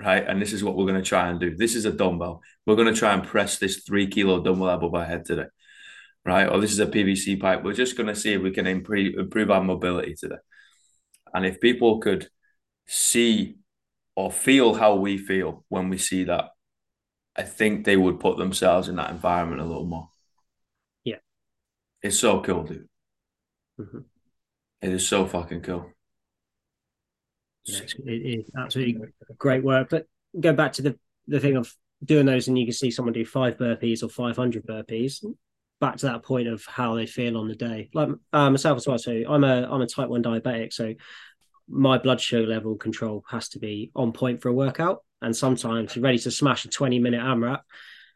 right? 0.00 0.26
And 0.26 0.42
this 0.42 0.52
is 0.52 0.64
what 0.64 0.76
we're 0.76 0.86
going 0.86 1.02
to 1.02 1.08
try 1.08 1.28
and 1.28 1.40
do. 1.40 1.56
This 1.56 1.74
is 1.74 1.84
a 1.84 1.92
dumbbell. 1.92 2.42
We're 2.66 2.76
going 2.76 2.92
to 2.92 2.98
try 2.98 3.14
and 3.14 3.24
press 3.24 3.58
this 3.58 3.82
three 3.84 4.08
kilo 4.08 4.42
dumbbell 4.42 4.68
above 4.68 4.94
our 4.94 5.04
head 5.04 5.24
today 5.24 5.46
right? 6.30 6.48
Or 6.48 6.60
this 6.60 6.72
is 6.72 6.78
a 6.78 6.86
PVC 6.86 7.40
pipe. 7.40 7.64
We're 7.64 7.72
just 7.72 7.96
going 7.96 8.06
to 8.06 8.14
see 8.14 8.34
if 8.34 8.42
we 8.42 8.52
can 8.52 8.66
improve 8.66 9.14
improve 9.18 9.50
our 9.50 9.62
mobility 9.62 10.14
today. 10.14 10.36
And 11.34 11.44
if 11.44 11.60
people 11.60 11.98
could 11.98 12.28
see 12.86 13.56
or 14.14 14.30
feel 14.30 14.74
how 14.74 14.94
we 14.94 15.18
feel 15.18 15.64
when 15.68 15.88
we 15.88 15.98
see 15.98 16.24
that, 16.24 16.50
I 17.36 17.42
think 17.42 17.84
they 17.84 17.96
would 17.96 18.20
put 18.20 18.38
themselves 18.38 18.88
in 18.88 18.96
that 18.96 19.10
environment 19.10 19.60
a 19.60 19.64
little 19.64 19.86
more. 19.86 20.10
Yeah, 21.04 21.16
it's 22.02 22.18
so 22.18 22.40
cool, 22.40 22.62
dude. 22.64 22.88
Mm-hmm. 23.80 23.98
It 24.82 24.92
is 24.92 25.06
so 25.06 25.26
fucking 25.26 25.62
cool. 25.62 25.90
Yeah, 27.64 27.80
it 28.06 28.40
is 28.40 28.50
absolutely 28.56 29.08
great 29.36 29.64
work. 29.64 29.90
But 29.90 30.06
go 30.38 30.52
back 30.52 30.74
to 30.74 30.82
the 30.82 30.98
the 31.26 31.40
thing 31.40 31.56
of 31.56 31.74
doing 32.04 32.26
those, 32.26 32.48
and 32.48 32.58
you 32.58 32.66
can 32.66 32.72
see 32.72 32.90
someone 32.90 33.12
do 33.12 33.24
five 33.24 33.56
burpees 33.56 34.02
or 34.02 34.08
five 34.08 34.36
hundred 34.36 34.66
burpees 34.66 35.24
back 35.80 35.96
to 35.98 36.06
that 36.06 36.22
point 36.22 36.48
of 36.48 36.64
how 36.66 36.94
they 36.94 37.06
feel 37.06 37.36
on 37.36 37.48
the 37.48 37.54
day. 37.54 37.90
Like 37.94 38.10
uh, 38.32 38.50
myself 38.50 38.76
as 38.76 38.86
well. 38.86 38.98
So 38.98 39.22
I'm 39.28 39.44
a 39.44 39.68
I'm 39.70 39.80
a 39.80 39.86
type 39.86 40.08
one 40.08 40.22
diabetic. 40.22 40.72
So 40.72 40.94
my 41.68 41.98
blood 41.98 42.20
sugar 42.20 42.46
level 42.46 42.76
control 42.76 43.24
has 43.28 43.48
to 43.50 43.58
be 43.58 43.90
on 43.94 44.12
point 44.12 44.42
for 44.42 44.48
a 44.48 44.54
workout. 44.54 45.04
And 45.22 45.36
sometimes 45.36 45.96
ready 45.96 46.18
to 46.18 46.30
smash 46.30 46.64
a 46.64 46.68
20 46.68 46.98
minute 46.98 47.20
AMRAP. 47.20 47.60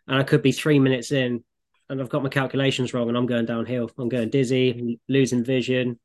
And 0.07 0.19
I 0.19 0.23
could 0.23 0.43
be 0.43 0.53
three 0.53 0.79
minutes 0.79 1.13
in 1.13 1.45
and 1.89 2.01
I've 2.01 2.09
got 2.09 2.23
my 2.23 2.29
calculations 2.29 2.95
wrong 2.95 3.09
and 3.09 3.17
I'm 3.17 3.27
going 3.27 3.47
downhill. 3.47 3.91
I'm 3.99 4.09
going 4.09 4.31
dizzy, 4.31 4.99
losing 5.09 5.45
vision. 5.45 5.99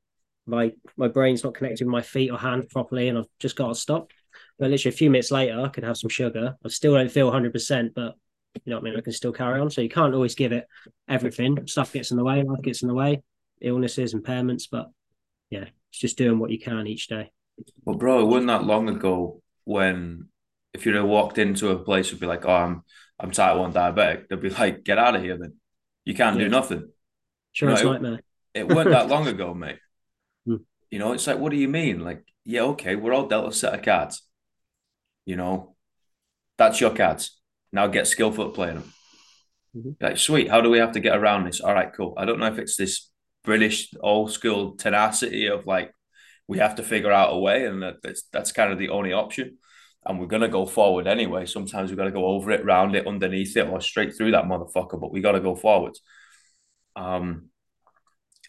My 0.46 0.74
my 0.98 1.08
brain's 1.08 1.44
not 1.44 1.54
connected 1.54 1.86
with 1.86 1.92
my 1.92 2.02
feet 2.02 2.32
or 2.32 2.38
hands 2.38 2.66
properly, 2.72 3.08
and 3.08 3.18
I've 3.18 3.28
just 3.40 3.56
got 3.56 3.68
to 3.70 3.76
stop. 3.76 4.12
But 4.58 4.72
literally 4.72 4.94
a 4.94 4.98
few 4.98 5.10
minutes 5.10 5.32
later, 5.32 5.60
I 5.60 5.70
can 5.70 5.84
have 5.84 5.98
some 5.98 6.10
sugar. 6.10 6.56
I 6.66 6.70
still 6.70 6.96
don't 6.96 7.12
feel 7.12 7.32
100%, 7.32 7.94
but 7.94 8.16
you 8.56 8.72
know 8.72 8.78
what 8.78 8.88
I 8.88 8.90
mean? 8.90 8.98
I 8.98 9.02
can 9.02 9.14
still 9.14 9.32
carry 9.32 9.60
on. 9.60 9.70
So 9.70 9.82
you 9.82 9.90
can't 9.90 10.14
always 10.14 10.36
give 10.36 10.52
it 10.52 10.68
everything. 11.08 11.68
Stuff 11.68 11.94
gets 11.94 12.12
in 12.12 12.18
the 12.18 12.24
way, 12.24 12.44
life 12.44 12.62
gets 12.62 12.82
in 12.82 12.88
the 12.88 12.94
way, 12.94 13.22
illnesses, 13.62 14.14
impairments. 14.14 14.64
But 14.72 14.90
yeah, 15.50 15.66
it's 15.92 16.00
just 16.00 16.18
doing 16.18 16.40
what 16.40 16.52
you 16.52 16.60
can 16.60 16.88
each 16.88 17.08
day. 17.08 17.32
Well, 17.84 17.98
bro, 17.98 18.22
it 18.22 18.26
wasn't 18.26 18.48
that 18.48 18.64
long 18.64 18.90
ago 18.90 19.42
when 19.66 20.28
if 20.74 20.86
you'd 20.86 20.96
have 20.96 21.06
walked 21.06 21.38
into 21.38 21.70
a 21.70 21.80
place 21.80 22.12
would 22.12 22.20
be 22.20 22.28
like, 22.28 22.46
oh, 22.46 22.54
I'm 22.54 22.84
I'm 23.20 23.32
type 23.32 23.58
one 23.58 23.74
diabetic, 23.74 24.30
they'd 24.30 24.42
be 24.42 24.50
like, 24.50 24.84
get 24.84 24.98
out 24.98 25.16
of 25.16 25.22
here 25.22 25.38
then. 25.38 25.56
You 26.06 26.14
can't 26.14 26.38
yeah. 26.38 26.46
do 26.46 26.50
nothing. 26.50 26.90
Sure, 27.52 27.70
you 27.70 27.76
know, 27.76 27.80
it's 27.80 27.84
it, 27.84 27.92
nightmare. 27.92 28.20
It 28.54 28.68
wasn't 28.68 28.92
that 28.92 29.08
long 29.10 29.28
ago, 29.28 29.54
mate. 29.54 29.80
Hmm. 30.46 30.56
You 30.90 31.00
know, 31.00 31.14
it's 31.14 31.28
like, 31.28 31.38
what 31.38 31.52
do 31.52 31.58
you 31.58 31.68
mean? 31.68 32.00
Like, 32.00 32.24
yeah, 32.46 32.62
okay, 32.62 32.96
we're 32.96 33.14
all 33.14 33.28
dealt 33.28 33.52
a 33.52 33.52
set 33.52 33.74
of 33.74 33.82
cards. 33.82 34.24
You 35.26 35.36
know, 35.36 35.76
that's 36.58 36.80
your 36.80 36.96
cards. 36.96 37.39
Now 37.72 37.88
get 37.88 38.08
skillful 38.08 38.48
at 38.48 38.54
playing 38.54 38.76
them. 38.76 38.94
Mm-hmm. 39.76 39.90
Like, 40.02 40.18
sweet. 40.18 40.50
How 40.50 40.62
do 40.62 40.70
we 40.70 40.80
have 40.80 40.94
to 40.94 41.00
get 41.00 41.18
around 41.18 41.46
this? 41.46 41.62
All 41.62 41.74
right, 41.74 41.92
cool. 41.94 42.14
I 42.18 42.26
don't 42.26 42.40
know 42.40 42.48
if 42.48 42.58
it's 42.58 42.76
this 42.76 43.10
British 43.44 43.94
old 44.02 44.32
school 44.32 44.76
tenacity 44.76 45.48
of 45.48 45.66
like 45.66 45.94
we 46.48 46.58
have 46.58 46.76
to 46.76 46.84
figure 46.84 47.12
out 47.12 47.34
a 47.34 47.38
way, 47.38 47.66
and 47.66 47.84
that, 47.84 47.96
that's 48.02 48.24
that's 48.32 48.52
kind 48.52 48.72
of 48.72 48.80
the 48.80 48.90
only 48.90 49.14
option. 49.14 49.58
And 50.06 50.20
we're 50.20 50.28
gonna 50.28 50.48
go 50.48 50.66
forward 50.66 51.08
anyway. 51.08 51.46
Sometimes 51.46 51.90
we've 51.90 51.98
got 51.98 52.06
to 52.06 52.12
go 52.12 52.26
over 52.26 52.52
it, 52.52 52.66
round 52.66 52.96
it, 52.96 53.06
underneath 53.06 53.56
it, 53.56 53.68
or 53.68 53.82
straight 53.82 54.16
through 54.16 54.32
that 54.32 54.46
motherfucker. 54.46 55.00
But 55.00 55.12
we 55.12 55.22
got 55.22 55.34
to 55.34 55.42
go 55.42 55.56
forwards. 55.56 56.02
Um, 56.96 57.50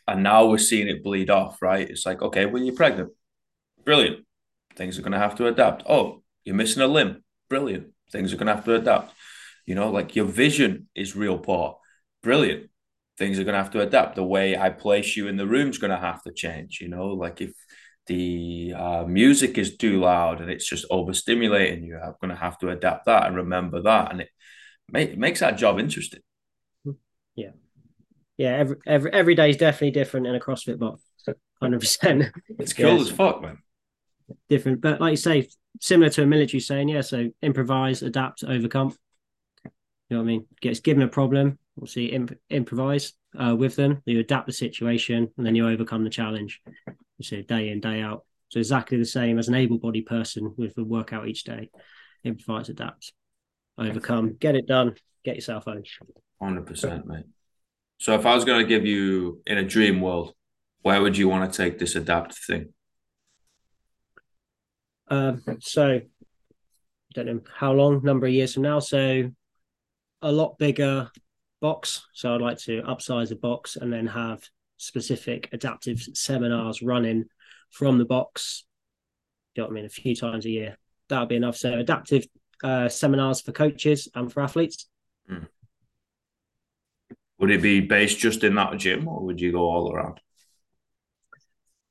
and 0.09 0.23
now 0.23 0.47
we're 0.47 0.59
seeing 0.59 0.89
it 0.89 1.05
bleed 1.05 1.29
off. 1.29 1.61
Right? 1.61 1.89
It's 1.91 2.07
like 2.07 2.23
okay, 2.23 2.47
when 2.47 2.65
you're 2.65 2.75
pregnant, 2.75 3.11
brilliant. 3.85 4.25
Things 4.77 4.99
are 4.99 5.03
gonna 5.03 5.19
have 5.19 5.37
to 5.37 5.47
adapt. 5.47 5.83
Oh, 5.89 6.23
you're 6.45 6.55
missing 6.55 6.83
a 6.83 6.87
limb, 6.87 7.23
brilliant. 7.51 7.93
Things 8.11 8.33
are 8.33 8.37
gonna 8.37 8.55
have 8.55 8.65
to 8.65 8.75
adapt. 8.75 9.15
You 9.67 9.75
know, 9.75 9.91
like 9.91 10.17
your 10.17 10.27
vision 10.27 10.89
is 10.95 11.15
real 11.15 11.39
poor, 11.39 11.79
brilliant 12.23 12.71
things 13.21 13.39
are 13.39 13.45
going 13.45 13.53
to 13.53 13.63
have 13.63 13.71
to 13.71 13.83
adapt. 13.83 14.17
The 14.17 14.25
way 14.25 14.57
I 14.57 14.71
place 14.71 15.15
you 15.15 15.29
in 15.29 15.37
the 15.37 15.47
room 15.47 15.69
is 15.69 15.77
going 15.77 15.91
to 15.91 15.97
have 15.99 16.23
to 16.23 16.33
change. 16.33 16.81
You 16.81 16.89
know, 16.89 17.09
like 17.09 17.43
if 17.43 17.53
the 18.07 18.73
uh, 18.75 19.05
music 19.07 19.59
is 19.59 19.77
too 19.77 20.01
loud 20.01 20.41
and 20.41 20.51
it's 20.51 20.67
just 20.67 20.89
overstimulating 20.91 21.85
you, 21.87 21.99
I'm 21.99 22.15
going 22.21 22.35
to 22.35 22.41
have 22.41 22.59
to 22.61 22.71
adapt 22.71 23.05
that 23.05 23.27
and 23.27 23.37
remember 23.37 23.83
that, 23.83 24.11
and 24.11 24.23
it, 24.23 24.31
make, 24.91 25.17
makes 25.19 25.41
that 25.41 25.59
job 25.59 25.79
interesting. 25.79 26.21
Yeah, 27.37 27.51
yeah. 28.37 28.57
Every 28.57 28.77
every 28.87 29.13
every 29.13 29.35
day 29.35 29.51
is 29.51 29.57
definitely 29.59 29.93
different 29.93 30.27
in 30.27 30.35
a 30.35 30.41
CrossFit 30.41 30.79
box. 30.79 31.03
Hundred 31.63 31.81
percent. 31.81 32.25
It's 32.59 32.73
cool 32.73 32.97
yeah, 32.97 33.03
as 33.03 33.11
fuck, 33.11 33.43
man. 33.43 33.59
Different, 34.49 34.81
but 34.81 35.01
like 35.01 35.13
you 35.13 35.17
say, 35.17 35.49
similar 35.81 36.11
to 36.11 36.23
a 36.23 36.27
military 36.27 36.61
saying, 36.61 36.89
yeah. 36.89 37.03
So 37.03 37.31
improvise, 37.43 38.03
adapt, 38.03 38.45
overcome. 38.45 38.97
You 39.65 40.17
know 40.17 40.19
what 40.19 40.23
I 40.23 40.27
mean? 40.27 40.47
Gets 40.61 40.81
given 40.81 41.03
a 41.03 41.09
problem, 41.09 41.59
obviously 41.77 42.07
imp- 42.07 42.39
improvise 42.51 43.13
uh, 43.39 43.55
with 43.57 43.77
them. 43.77 44.03
You 44.07 44.19
adapt 44.19 44.47
the 44.47 44.53
situation, 44.53 45.29
and 45.37 45.47
then 45.47 45.55
you 45.55 45.69
overcome 45.69 46.03
the 46.03 46.11
challenge. 46.11 46.61
You 46.87 47.25
see, 47.25 47.43
day 47.43 47.69
in, 47.69 47.81
day 47.81 48.01
out. 48.01 48.25
So 48.49 48.59
exactly 48.59 48.99
the 48.99 49.05
same 49.05 49.39
as 49.39 49.47
an 49.47 49.55
able-bodied 49.55 50.07
person 50.07 50.53
with 50.57 50.77
a 50.79 50.83
workout 50.83 51.29
each 51.29 51.45
day. 51.45 51.71
Improvise, 52.25 52.69
adapt, 52.69 53.13
overcome, 53.79 54.37
get 54.41 54.57
it 54.57 54.67
done, 54.67 54.97
get 55.25 55.37
yourself 55.37 55.65
home. 55.65 55.85
Hundred 56.43 56.67
percent, 56.67 57.07
mate. 57.07 57.27
So 57.99 58.15
if 58.15 58.27
I 58.27 58.35
was 58.35 58.45
going 58.45 58.61
to 58.61 58.67
give 58.67 58.85
you 58.85 59.43
in 59.47 59.59
a 59.59 59.63
dream 59.63 60.01
world, 60.01 60.35
where 60.83 61.01
would 61.01 61.17
you 61.17 61.29
want 61.29 61.53
to 61.53 61.57
take 61.57 61.79
this 61.79 61.95
adapt 61.95 62.35
thing? 62.35 62.73
Um, 65.11 65.43
so 65.61 65.89
I 65.89 66.03
don't 67.15 67.27
know 67.27 67.41
how 67.55 67.73
long, 67.73 68.03
number 68.03 68.27
of 68.27 68.33
years 68.33 68.55
from 68.55 68.63
now. 68.63 68.79
So 68.79 69.31
a 70.23 70.33
lot 70.33 70.59
bigger 70.59 71.11
box. 71.61 72.07
So 72.15 72.35
I'd 72.35 72.41
like 72.41 72.59
to 72.59 72.83
upsize 72.83 73.29
the 73.29 73.37
box 73.37 73.77
and 73.77 73.93
then 73.93 74.07
have 74.07 74.43
specific 74.77 75.49
adaptive 75.53 76.01
seminars 76.15 76.83
running 76.83 77.27
from 77.71 77.99
the 77.99 78.05
box. 78.05 78.65
You 79.55 79.63
know 79.63 79.69
what 79.69 79.73
I 79.73 79.75
mean? 79.75 79.85
A 79.85 79.89
few 79.89 80.15
times 80.15 80.47
a 80.47 80.51
year. 80.51 80.79
That'll 81.09 81.27
be 81.27 81.37
enough. 81.37 81.57
So 81.57 81.75
adaptive 81.75 82.27
uh, 82.63 82.89
seminars 82.89 83.41
for 83.41 83.53
coaches 83.53 84.09
and 84.15 84.33
for 84.33 84.43
athletes. 84.43 84.89
Mm. 85.31 85.49
Would 87.39 87.51
it 87.51 87.63
be 87.63 87.81
based 87.81 88.19
just 88.19 88.45
in 88.45 88.55
that 88.57 88.77
gym, 88.77 89.09
or 89.09 89.25
would 89.25 89.41
you 89.41 89.51
go 89.51 89.61
all 89.61 89.93
around? 89.93 90.21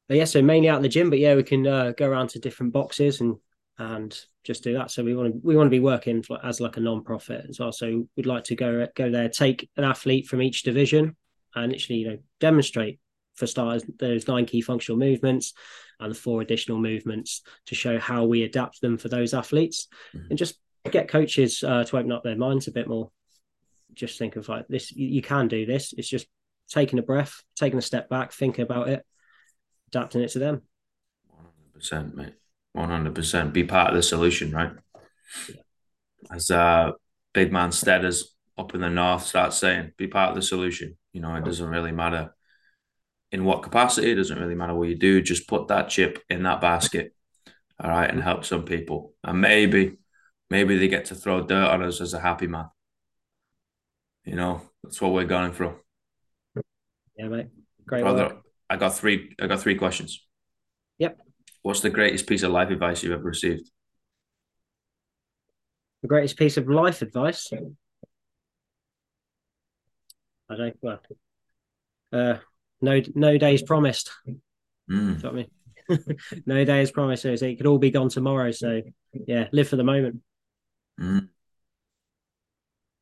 But 0.10 0.18
yeah, 0.18 0.26
so 0.26 0.42
mainly 0.42 0.68
out 0.68 0.78
in 0.78 0.82
the 0.82 0.90
gym, 0.90 1.12
but 1.12 1.20
yeah, 1.20 1.36
we 1.36 1.44
can 1.44 1.66
uh, 1.66 1.94
go 1.96 2.10
around 2.10 2.30
to 2.30 2.40
different 2.40 2.74
boxes 2.74 3.22
and 3.22 3.38
and 3.78 4.20
just 4.44 4.64
do 4.64 4.74
that. 4.74 4.92
So 4.92 5.04
we 5.04 5.16
want 5.16 5.32
to 5.34 5.40
we 5.42 5.56
want 5.56 5.68
to 5.68 5.72
be 5.72 5.80
working 5.80 6.24
for, 6.24 6.44
as 6.44 6.60
like 6.60 6.78
a 6.78 6.82
non-profit 6.82 7.46
as 7.48 7.60
well. 7.60 7.72
So 7.72 8.06
we'd 8.18 8.26
like 8.26 8.44
to 8.46 8.56
go 8.56 8.88
go 8.96 9.12
there, 9.12 9.30
take 9.30 9.70
an 9.78 9.84
athlete 9.84 10.28
from 10.28 10.42
each 10.42 10.64
division, 10.64 11.16
and 11.56 11.72
actually 11.72 11.98
you 11.98 12.10
know 12.10 12.18
demonstrate 12.40 13.00
for 13.36 13.46
starters 13.46 13.86
those 14.00 14.28
nine 14.28 14.46
key 14.46 14.62
functional 14.62 14.98
movements 14.98 15.54
and 16.00 16.12
the 16.12 16.16
four 16.16 16.42
additional 16.42 16.80
movements 16.80 17.42
to 17.68 17.76
show 17.76 17.98
how 17.98 18.26
we 18.26 18.44
adapt 18.44 18.82
them 18.82 18.98
for 18.98 19.10
those 19.10 19.36
athletes, 19.36 19.88
mm-hmm. 20.14 20.28
and 20.32 20.40
just 20.40 20.60
get 20.92 21.08
coaches 21.08 21.64
uh, 21.64 21.84
to 21.84 21.98
open 21.98 22.12
up 22.12 22.24
their 22.24 22.36
minds 22.36 22.68
a 22.68 22.72
bit 22.72 22.88
more. 22.88 23.12
Just 23.94 24.18
think 24.18 24.38
of 24.38 24.50
like 24.50 24.68
this: 24.68 24.92
you, 24.92 25.08
you 25.08 25.22
can 25.22 25.48
do 25.48 25.68
this. 25.68 25.94
It's 25.96 26.10
just 26.10 26.26
taking 26.68 27.00
a 27.00 27.04
breath, 27.04 27.44
taking 27.56 27.80
a 27.80 27.84
step 27.84 28.10
back, 28.10 28.32
thinking 28.34 28.64
about 28.64 28.90
it, 28.90 29.06
adapting 29.90 30.22
it 30.22 30.30
to 30.32 30.40
them. 30.40 30.62
One 31.28 31.46
hundred 31.46 31.74
percent, 31.74 32.16
mate. 32.16 32.34
One 32.74 32.90
hundred 32.90 33.16
percent. 33.16 33.54
Be 33.54 33.64
part 33.64 33.90
of 33.90 33.96
the 33.96 34.04
solution, 34.04 34.52
right? 34.52 34.72
As 36.32 36.52
uh, 36.52 36.92
big 37.34 37.52
man 37.52 37.70
Steaders 37.70 38.24
up 38.58 38.76
in 38.76 38.82
the 38.82 38.90
north 38.90 39.26
starts 39.26 39.58
saying, 39.58 39.94
"Be 39.98 40.08
part 40.08 40.30
of 40.30 40.36
the 40.36 40.42
solution." 40.42 40.98
You 41.14 41.22
know, 41.22 41.36
it 41.36 41.46
doesn't 41.46 41.70
really 41.70 41.92
matter 41.92 42.36
in 43.32 43.44
what 43.44 43.64
capacity. 43.64 44.12
It 44.12 44.16
doesn't 44.16 44.40
really 44.40 44.56
matter 44.56 44.76
what 44.76 44.90
you 44.90 44.96
do. 44.96 45.22
Just 45.22 45.48
put 45.48 45.68
that 45.68 45.90
chip 45.90 46.20
in 46.30 46.44
that 46.44 46.62
basket, 46.62 47.16
all 47.80 47.90
right, 47.90 48.10
and 48.10 48.22
help 48.22 48.46
some 48.46 48.64
people. 48.64 49.14
And 49.24 49.42
maybe, 49.42 49.98
maybe 50.50 50.78
they 50.78 50.88
get 50.88 51.06
to 51.06 51.16
throw 51.16 51.42
dirt 51.42 51.70
on 51.70 51.84
us 51.84 52.02
as 52.02 52.14
a 52.14 52.20
happy 52.20 52.48
man. 52.48 52.70
You 54.26 54.36
know, 54.36 54.62
that's 54.84 55.02
what 55.02 55.14
we're 55.14 55.26
going 55.26 55.54
through. 55.54 55.80
Yeah, 57.18 57.28
mate. 57.28 57.48
Great 57.88 58.04
work. 58.04 58.44
I 58.70 58.78
got 58.78 58.96
three. 58.96 59.36
I 59.42 59.48
got 59.48 59.62
three 59.62 59.76
questions. 59.76 60.26
Yep. 61.00 61.20
What's 61.62 61.82
the 61.82 61.90
greatest 61.90 62.28
piece 62.28 62.44
of 62.44 62.52
life 62.52 62.70
advice 62.70 63.04
you've 63.04 63.14
ever 63.14 63.24
received? 63.24 63.70
The 66.02 66.08
greatest 66.08 66.38
piece 66.38 66.58
of 66.58 66.70
life 66.70 67.02
advice. 67.02 67.52
I 70.50 70.56
don't. 70.56 70.78
Well, 70.82 71.00
uh, 72.14 72.38
no, 72.82 73.02
no 73.16 73.38
days 73.38 73.62
promised. 73.62 74.12
Mm. 74.90 75.26
I 75.26 75.32
mean? 75.32 75.48
no 76.46 76.64
days 76.64 76.92
promised. 76.92 77.24
So 77.24 77.30
it 77.30 77.58
could 77.58 77.68
all 77.68 77.78
be 77.78 77.92
gone 77.92 78.10
tomorrow. 78.10 78.52
So 78.52 78.82
yeah, 79.14 79.48
live 79.52 79.68
for 79.68 79.76
the 79.76 79.84
moment. 79.84 80.22
Mm. 81.00 81.30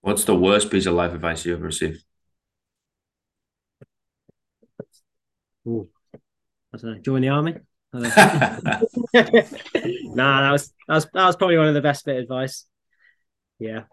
What's 0.01 0.23
the 0.23 0.35
worst 0.35 0.71
piece 0.71 0.85
of 0.85 0.93
life 0.93 1.13
advice 1.13 1.45
you 1.45 1.53
ever 1.53 1.65
received? 1.65 2.03
Ooh. 5.67 5.89
I 6.73 6.77
don't 6.77 6.91
know. 6.91 6.99
Join 6.99 7.21
the 7.21 7.29
army. 7.29 7.55
nah, 7.93 8.01
that 9.13 10.51
was 10.51 10.73
that 10.87 10.95
was 10.95 11.05
that 11.05 11.25
was 11.25 11.35
probably 11.35 11.57
one 11.57 11.67
of 11.67 11.73
the 11.73 11.81
best 11.81 12.05
bit 12.05 12.17
of 12.17 12.23
advice. 12.23 12.65
Yeah. 13.59 13.83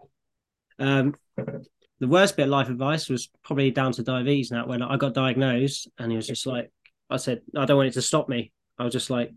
Um, 0.79 1.15
the 1.37 2.07
worst 2.07 2.35
bit 2.35 2.43
of 2.43 2.49
life 2.49 2.69
advice 2.69 3.09
was 3.09 3.29
probably 3.43 3.71
down 3.71 3.93
to 3.93 4.03
diabetes. 4.03 4.51
Now, 4.51 4.67
when 4.67 4.81
I 4.81 4.97
got 4.97 5.13
diagnosed, 5.13 5.89
and 5.97 6.11
he 6.11 6.17
was 6.17 6.27
just 6.27 6.45
like, 6.45 6.71
I 7.09 7.17
said, 7.17 7.41
I 7.55 7.65
don't 7.65 7.77
want 7.77 7.89
it 7.89 7.93
to 7.93 8.01
stop 8.01 8.27
me. 8.27 8.51
I 8.77 8.83
was 8.83 8.93
just 8.93 9.09
like, 9.09 9.31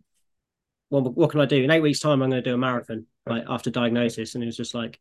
well, 0.90 1.02
what 1.02 1.30
can 1.30 1.40
I 1.40 1.46
do? 1.46 1.62
In 1.62 1.70
eight 1.70 1.80
weeks' 1.80 2.00
time, 2.00 2.22
I'm 2.22 2.30
going 2.30 2.42
to 2.42 2.50
do 2.50 2.54
a 2.54 2.58
marathon, 2.58 3.06
like 3.26 3.44
after 3.48 3.70
diagnosis. 3.70 4.34
And 4.34 4.42
he 4.42 4.46
was 4.46 4.56
just 4.56 4.74
like, 4.74 4.98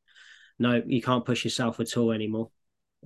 no, 0.59 0.81
you 0.85 1.01
can't 1.01 1.25
push 1.25 1.43
yourself 1.43 1.79
at 1.79 1.97
all 1.97 2.11
anymore. 2.11 2.51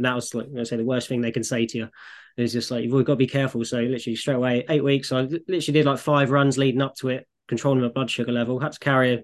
And 0.02 0.06
that 0.08 0.16
was 0.16 0.34
like, 0.34 0.48
I 0.60 0.64
say, 0.64 0.78
the 0.78 0.84
worst 0.84 1.08
thing 1.08 1.22
they 1.22 1.32
can 1.32 1.44
say 1.44 1.68
to 1.68 1.78
you. 1.78 1.90
is 2.36 2.54
just 2.54 2.72
like, 2.72 2.84
you've 2.84 3.06
got 3.06 3.14
to 3.14 3.18
be 3.18 3.28
careful. 3.28 3.64
So 3.64 3.78
literally 3.82 4.16
straight 4.16 4.34
away, 4.34 4.66
eight 4.68 4.84
weeks, 4.84 5.12
I 5.12 5.22
literally 5.22 5.60
did 5.60 5.86
like 5.86 6.00
five 6.00 6.32
runs 6.32 6.58
leading 6.58 6.82
up 6.82 6.96
to 6.96 7.10
it, 7.10 7.28
controlling 7.48 7.84
my 7.84 7.90
blood 7.90 8.10
sugar 8.10 8.32
level. 8.32 8.60
Had 8.60 8.72
to 8.72 8.80
carry 8.80 9.24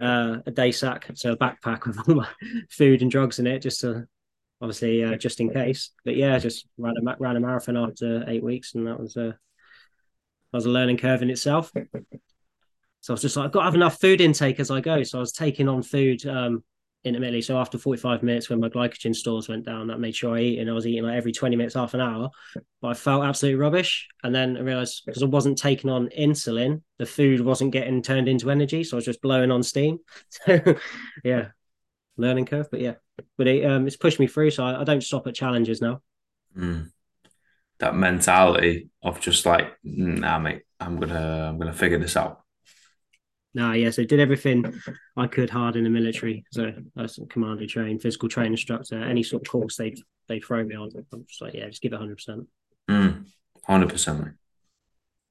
a, 0.00 0.04
uh, 0.04 0.42
a 0.44 0.50
day 0.50 0.70
sack, 0.70 1.08
so 1.14 1.32
a 1.32 1.36
backpack 1.38 1.86
with 1.86 1.98
all 2.06 2.14
my 2.14 2.28
food 2.68 3.00
and 3.00 3.10
drugs 3.10 3.38
in 3.38 3.46
it, 3.46 3.60
just 3.60 3.80
to 3.80 4.06
obviously 4.60 5.02
uh, 5.02 5.16
just 5.16 5.40
in 5.40 5.48
case. 5.48 5.92
But 6.04 6.16
yeah, 6.16 6.38
just 6.38 6.66
ran 6.76 6.96
a 6.98 7.16
ran 7.18 7.36
a 7.36 7.40
marathon 7.40 7.78
after 7.78 8.28
eight 8.28 8.44
weeks, 8.44 8.74
and 8.74 8.86
that 8.86 9.00
was 9.00 9.16
a 9.16 9.28
that 9.30 9.38
was 10.52 10.66
a 10.66 10.70
learning 10.70 10.98
curve 10.98 11.22
in 11.22 11.30
itself. 11.30 11.72
So 13.00 13.12
I 13.12 13.14
was 13.14 13.22
just 13.22 13.36
like, 13.36 13.46
I've 13.46 13.52
got 13.52 13.60
to 13.60 13.64
have 13.64 13.74
enough 13.74 14.00
food 14.00 14.20
intake 14.20 14.60
as 14.60 14.70
I 14.70 14.80
go. 14.80 15.02
So 15.02 15.18
I 15.18 15.20
was 15.20 15.32
taking 15.32 15.68
on 15.68 15.82
food 15.82 16.24
um, 16.24 16.62
intermittently. 17.04 17.42
So 17.42 17.58
after 17.58 17.78
45 17.78 18.22
minutes, 18.22 18.48
when 18.48 18.60
my 18.60 18.68
glycogen 18.68 19.14
stores 19.14 19.48
went 19.48 19.64
down, 19.64 19.88
that 19.88 19.98
made 20.00 20.14
sure 20.14 20.36
I 20.36 20.40
eat, 20.40 20.58
and 20.58 20.70
I 20.70 20.72
was 20.72 20.86
eating 20.86 21.04
like 21.04 21.16
every 21.16 21.32
20 21.32 21.56
minutes, 21.56 21.74
half 21.74 21.94
an 21.94 22.00
hour. 22.00 22.30
But 22.80 22.88
I 22.88 22.94
felt 22.94 23.24
absolutely 23.24 23.60
rubbish. 23.60 24.08
And 24.22 24.34
then 24.34 24.56
I 24.56 24.60
realized 24.60 25.02
because 25.06 25.22
I 25.22 25.26
wasn't 25.26 25.58
taking 25.58 25.90
on 25.90 26.08
insulin, 26.08 26.82
the 26.98 27.06
food 27.06 27.40
wasn't 27.40 27.72
getting 27.72 28.02
turned 28.02 28.28
into 28.28 28.50
energy. 28.50 28.84
So 28.84 28.96
I 28.96 28.98
was 28.98 29.04
just 29.04 29.22
blowing 29.22 29.50
on 29.50 29.62
steam. 29.62 29.98
So 30.46 30.76
yeah, 31.24 31.48
learning 32.16 32.46
curve. 32.46 32.70
But 32.70 32.80
yeah, 32.80 32.94
but 33.36 33.46
it, 33.46 33.64
um, 33.64 33.86
it's 33.86 33.96
pushed 33.96 34.20
me 34.20 34.26
through. 34.26 34.50
So 34.50 34.64
I, 34.64 34.80
I 34.80 34.84
don't 34.84 35.02
stop 35.02 35.26
at 35.26 35.34
challenges 35.34 35.80
now. 35.80 36.02
Mm. 36.56 36.90
That 37.78 37.96
mentality 37.96 38.90
of 39.02 39.20
just 39.20 39.44
like, 39.44 39.72
nah, 39.82 40.38
mate, 40.38 40.62
I'm 40.78 41.00
gonna, 41.00 41.48
I'm 41.48 41.58
gonna 41.58 41.72
figure 41.72 41.98
this 41.98 42.16
out. 42.16 42.41
Nah, 43.54 43.72
yeah, 43.72 43.90
so 43.90 44.04
did 44.04 44.18
everything 44.18 44.80
I 45.16 45.26
could 45.26 45.50
hard 45.50 45.76
in 45.76 45.84
the 45.84 45.90
military. 45.90 46.44
So 46.52 46.72
I 46.96 47.02
was 47.02 47.18
commander 47.28 47.66
trained, 47.66 48.00
physical 48.00 48.28
training 48.28 48.52
instructor, 48.52 49.02
any 49.02 49.22
sort 49.22 49.42
of 49.42 49.50
course 49.50 49.76
they 49.76 49.94
they 50.28 50.40
throw 50.40 50.64
me 50.64 50.74
on. 50.74 50.90
I'm 51.12 51.26
just 51.26 51.42
like, 51.42 51.54
yeah, 51.54 51.68
just 51.68 51.82
give 51.82 51.92
it 51.92 51.98
hundred 51.98 52.16
percent. 52.16 52.46
Mm, 52.90 53.26
hundred 53.66 53.90
percent. 53.90 54.34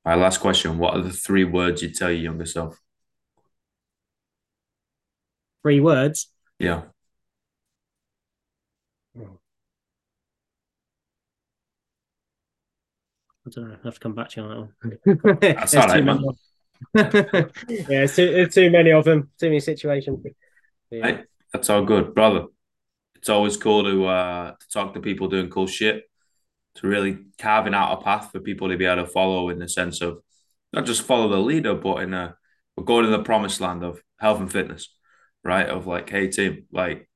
My 0.05 0.15
last 0.15 0.39
question: 0.39 0.77
What 0.77 0.95
are 0.95 1.01
the 1.01 1.11
three 1.11 1.43
words 1.43 1.81
you'd 1.81 1.95
tell 1.95 2.11
your 2.11 2.21
younger 2.21 2.45
self? 2.45 2.79
Three 5.63 5.79
words. 5.79 6.31
Yeah. 6.59 6.83
I 13.45 13.49
don't 13.49 13.69
know. 13.69 13.75
I 13.83 13.85
have 13.85 13.95
to 13.95 13.99
come 13.99 14.13
back 14.13 14.29
to 14.29 14.41
you 14.41 14.47
on 14.47 14.69
that 15.05 15.21
one. 15.33 15.39
That's 15.41 15.75
all 15.75 15.87
right, 15.87 16.03
man. 16.03 16.23
yeah, 16.95 17.51
it's 17.67 18.15
too, 18.15 18.23
it's 18.23 18.55
too 18.55 18.69
many 18.69 18.91
of 18.91 19.05
them. 19.05 19.29
Too 19.39 19.47
many 19.47 19.59
situations. 19.59 20.25
Yeah. 20.89 21.05
Hey, 21.05 21.23
that's 21.53 21.69
all 21.69 21.85
good, 21.85 22.13
brother. 22.13 22.45
It's 23.15 23.29
always 23.29 23.57
cool 23.57 23.83
to 23.83 24.05
uh, 24.05 24.51
to 24.51 24.69
talk 24.69 24.93
to 24.93 24.99
people 24.99 25.27
doing 25.27 25.49
cool 25.49 25.67
shit. 25.67 26.03
To 26.75 26.87
really 26.87 27.17
carving 27.37 27.73
out 27.73 27.99
a 27.99 28.01
path 28.01 28.31
for 28.31 28.39
people 28.39 28.69
to 28.69 28.77
be 28.77 28.85
able 28.85 29.03
to 29.03 29.11
follow 29.11 29.49
in 29.49 29.59
the 29.59 29.67
sense 29.67 30.01
of 30.01 30.21
not 30.71 30.85
just 30.85 31.01
follow 31.01 31.27
the 31.27 31.37
leader, 31.37 31.75
but 31.75 31.97
in 31.97 32.13
a 32.13 32.35
but 32.75 32.85
go 32.85 33.01
to 33.01 33.07
the 33.07 33.23
promised 33.23 33.61
land 33.61 33.83
of 33.83 34.01
health 34.19 34.39
and 34.39 34.51
fitness, 34.51 34.93
right? 35.43 35.67
Of 35.67 35.87
like, 35.87 36.09
hey 36.09 36.29
team, 36.29 36.65
like 36.71 37.09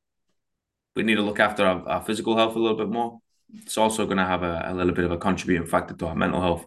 we 0.95 1.03
need 1.03 1.15
to 1.15 1.21
look 1.21 1.39
after 1.39 1.65
our, 1.65 1.87
our 1.87 2.01
physical 2.01 2.35
health 2.35 2.55
a 2.55 2.59
little 2.59 2.77
bit 2.77 2.89
more. 2.89 3.19
It's 3.53 3.77
also 3.77 4.05
going 4.05 4.17
to 4.17 4.25
have 4.25 4.43
a, 4.43 4.63
a 4.67 4.73
little 4.73 4.93
bit 4.93 5.05
of 5.05 5.11
a 5.11 5.17
contributing 5.17 5.67
factor 5.67 5.93
to 5.95 6.07
our 6.07 6.15
mental 6.15 6.41
health. 6.41 6.65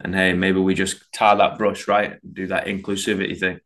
And 0.00 0.14
hey, 0.14 0.32
maybe 0.32 0.58
we 0.58 0.74
just 0.74 1.12
tar 1.12 1.36
that 1.36 1.58
brush, 1.58 1.86
right? 1.86 2.18
Do 2.32 2.46
that 2.48 2.66
inclusivity 2.66 3.38
thing. 3.38 3.60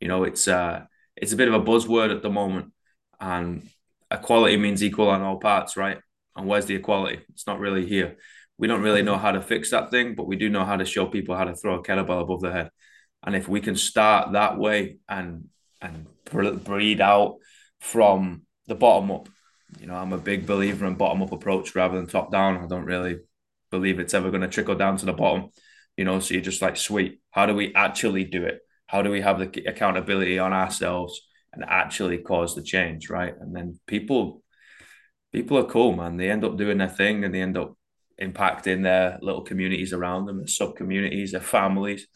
You 0.00 0.08
know, 0.08 0.24
it's 0.24 0.46
uh 0.48 0.84
it's 1.16 1.32
a 1.32 1.36
bit 1.36 1.48
of 1.48 1.54
a 1.54 1.60
buzzword 1.60 2.14
at 2.14 2.22
the 2.22 2.30
moment. 2.30 2.72
And 3.20 3.68
equality 4.10 4.56
means 4.56 4.82
equal 4.82 5.08
on 5.08 5.22
all 5.22 5.38
parts, 5.38 5.76
right? 5.76 5.98
And 6.36 6.46
where's 6.46 6.66
the 6.66 6.74
equality? 6.74 7.20
It's 7.30 7.46
not 7.46 7.60
really 7.60 7.86
here. 7.86 8.16
We 8.58 8.68
don't 8.68 8.82
really 8.82 9.02
know 9.02 9.18
how 9.18 9.32
to 9.32 9.42
fix 9.42 9.70
that 9.70 9.90
thing, 9.90 10.14
but 10.14 10.26
we 10.26 10.36
do 10.36 10.48
know 10.48 10.64
how 10.64 10.76
to 10.76 10.84
show 10.84 11.06
people 11.06 11.36
how 11.36 11.44
to 11.44 11.54
throw 11.54 11.74
a 11.74 11.82
kettlebell 11.82 12.22
above 12.22 12.40
their 12.40 12.52
head. 12.52 12.70
And 13.24 13.36
if 13.36 13.48
we 13.48 13.60
can 13.60 13.76
start 13.76 14.32
that 14.32 14.58
way 14.58 14.98
and 15.08 15.48
and 15.80 16.06
breed 16.64 17.00
out 17.00 17.36
from 17.80 18.42
the 18.66 18.76
bottom 18.76 19.10
up, 19.10 19.28
you 19.80 19.86
know, 19.86 19.94
I'm 19.94 20.12
a 20.12 20.18
big 20.18 20.46
believer 20.46 20.86
in 20.86 20.94
bottom 20.94 21.22
up 21.22 21.32
approach 21.32 21.74
rather 21.74 21.96
than 21.96 22.06
top 22.06 22.30
down. 22.30 22.62
I 22.62 22.66
don't 22.66 22.84
really 22.84 23.18
believe 23.70 23.98
it's 23.98 24.14
ever 24.14 24.30
going 24.30 24.42
to 24.42 24.48
trickle 24.48 24.76
down 24.76 24.96
to 24.98 25.06
the 25.06 25.12
bottom. 25.12 25.50
You 25.96 26.04
know, 26.04 26.20
so 26.20 26.34
you're 26.34 26.42
just 26.42 26.62
like, 26.62 26.76
sweet. 26.76 27.20
How 27.30 27.46
do 27.46 27.54
we 27.54 27.74
actually 27.74 28.24
do 28.24 28.44
it? 28.44 28.60
How 28.86 29.02
do 29.02 29.10
we 29.10 29.20
have 29.20 29.38
the 29.38 29.64
accountability 29.66 30.38
on 30.38 30.52
ourselves 30.52 31.20
and 31.52 31.64
actually 31.66 32.18
cause 32.18 32.54
the 32.54 32.62
change, 32.62 33.10
right? 33.10 33.34
And 33.38 33.54
then 33.54 33.78
people, 33.86 34.42
people 35.32 35.58
are 35.58 35.64
cool, 35.64 35.94
man. 35.94 36.16
They 36.16 36.30
end 36.30 36.44
up 36.44 36.56
doing 36.56 36.78
their 36.78 36.88
thing 36.88 37.24
and 37.24 37.34
they 37.34 37.40
end 37.40 37.56
up 37.56 37.76
impacting 38.20 38.82
their 38.82 39.18
little 39.20 39.42
communities 39.42 39.92
around 39.92 40.26
them, 40.26 40.38
their 40.38 40.46
sub 40.46 40.76
communities, 40.76 41.32
their 41.32 41.40
families. 41.40 42.06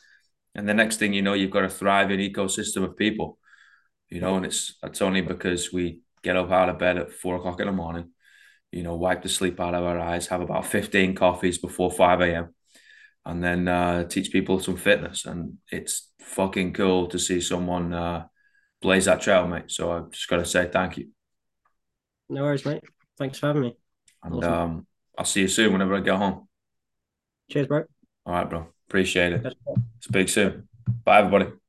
And 0.55 0.69
the 0.69 0.75
next 0.75 0.97
thing 0.97 1.13
you 1.13 1.23
know, 1.23 1.35
you've 1.35 1.51
got 1.51 1.65
a 1.65 1.69
thriving 1.69 2.21
ecosystem 2.21 2.85
of 2.85 2.97
people. 2.97 3.39
You 4.09 4.21
know, 4.21 4.37
and 4.37 4.47
it's 4.47 4.77
it's 4.83 5.03
only 5.03 5.21
because 5.21 5.73
we 5.73 6.01
get 6.23 6.37
up 6.37 6.51
out 6.51 6.69
of 6.69 6.79
bed 6.79 6.97
at 6.97 7.13
four 7.13 7.37
o'clock 7.37 7.61
in 7.61 7.67
the 7.67 7.73
morning, 7.73 8.11
you 8.73 8.83
know, 8.83 8.95
wipe 8.95 9.23
the 9.23 9.29
sleep 9.29 9.61
out 9.61 9.75
of 9.75 9.85
our 9.85 9.99
eyes, 9.99 10.29
have 10.29 10.41
about 10.41 10.67
15 10.67 11.15
coffees 11.15 11.59
before 11.59 11.91
5 11.91 12.21
a.m., 12.21 12.55
and 13.27 13.43
then 13.43 13.67
uh, 13.67 14.05
teach 14.05 14.31
people 14.31 14.61
some 14.61 14.77
fitness. 14.77 15.27
And 15.27 15.59
it's 15.71 16.11
fucking 16.21 16.73
cool 16.73 17.09
to 17.09 17.19
see 17.19 17.41
someone 17.41 17.93
uh, 17.93 18.27
blaze 18.81 19.07
that 19.07 19.21
trail, 19.21 19.47
mate. 19.49 19.71
So 19.71 19.91
I've 19.91 20.11
just 20.11 20.29
got 20.29 20.37
to 20.37 20.45
say 20.47 20.71
thank 20.73 20.97
you. 20.97 21.09
No 22.29 22.43
worries, 22.43 22.65
mate. 22.65 22.85
Thanks 23.19 23.39
for 23.39 23.49
having 23.49 23.63
me. 23.63 23.77
And 24.23 24.37
awesome. 24.37 24.53
um, 24.53 24.87
I'll 25.19 25.25
see 25.25 25.43
you 25.43 25.49
soon 25.49 25.73
whenever 25.73 25.97
I 25.97 26.01
get 26.01 26.17
home. 26.17 26.49
Cheers, 27.51 27.67
bro. 27.67 27.85
All 28.25 28.33
right, 28.33 28.49
bro. 28.49 28.69
Appreciate 28.89 29.33
it. 29.33 29.57
Speak 30.01 30.29
soon. 30.29 30.69
Bye, 31.05 31.19
everybody. 31.19 31.66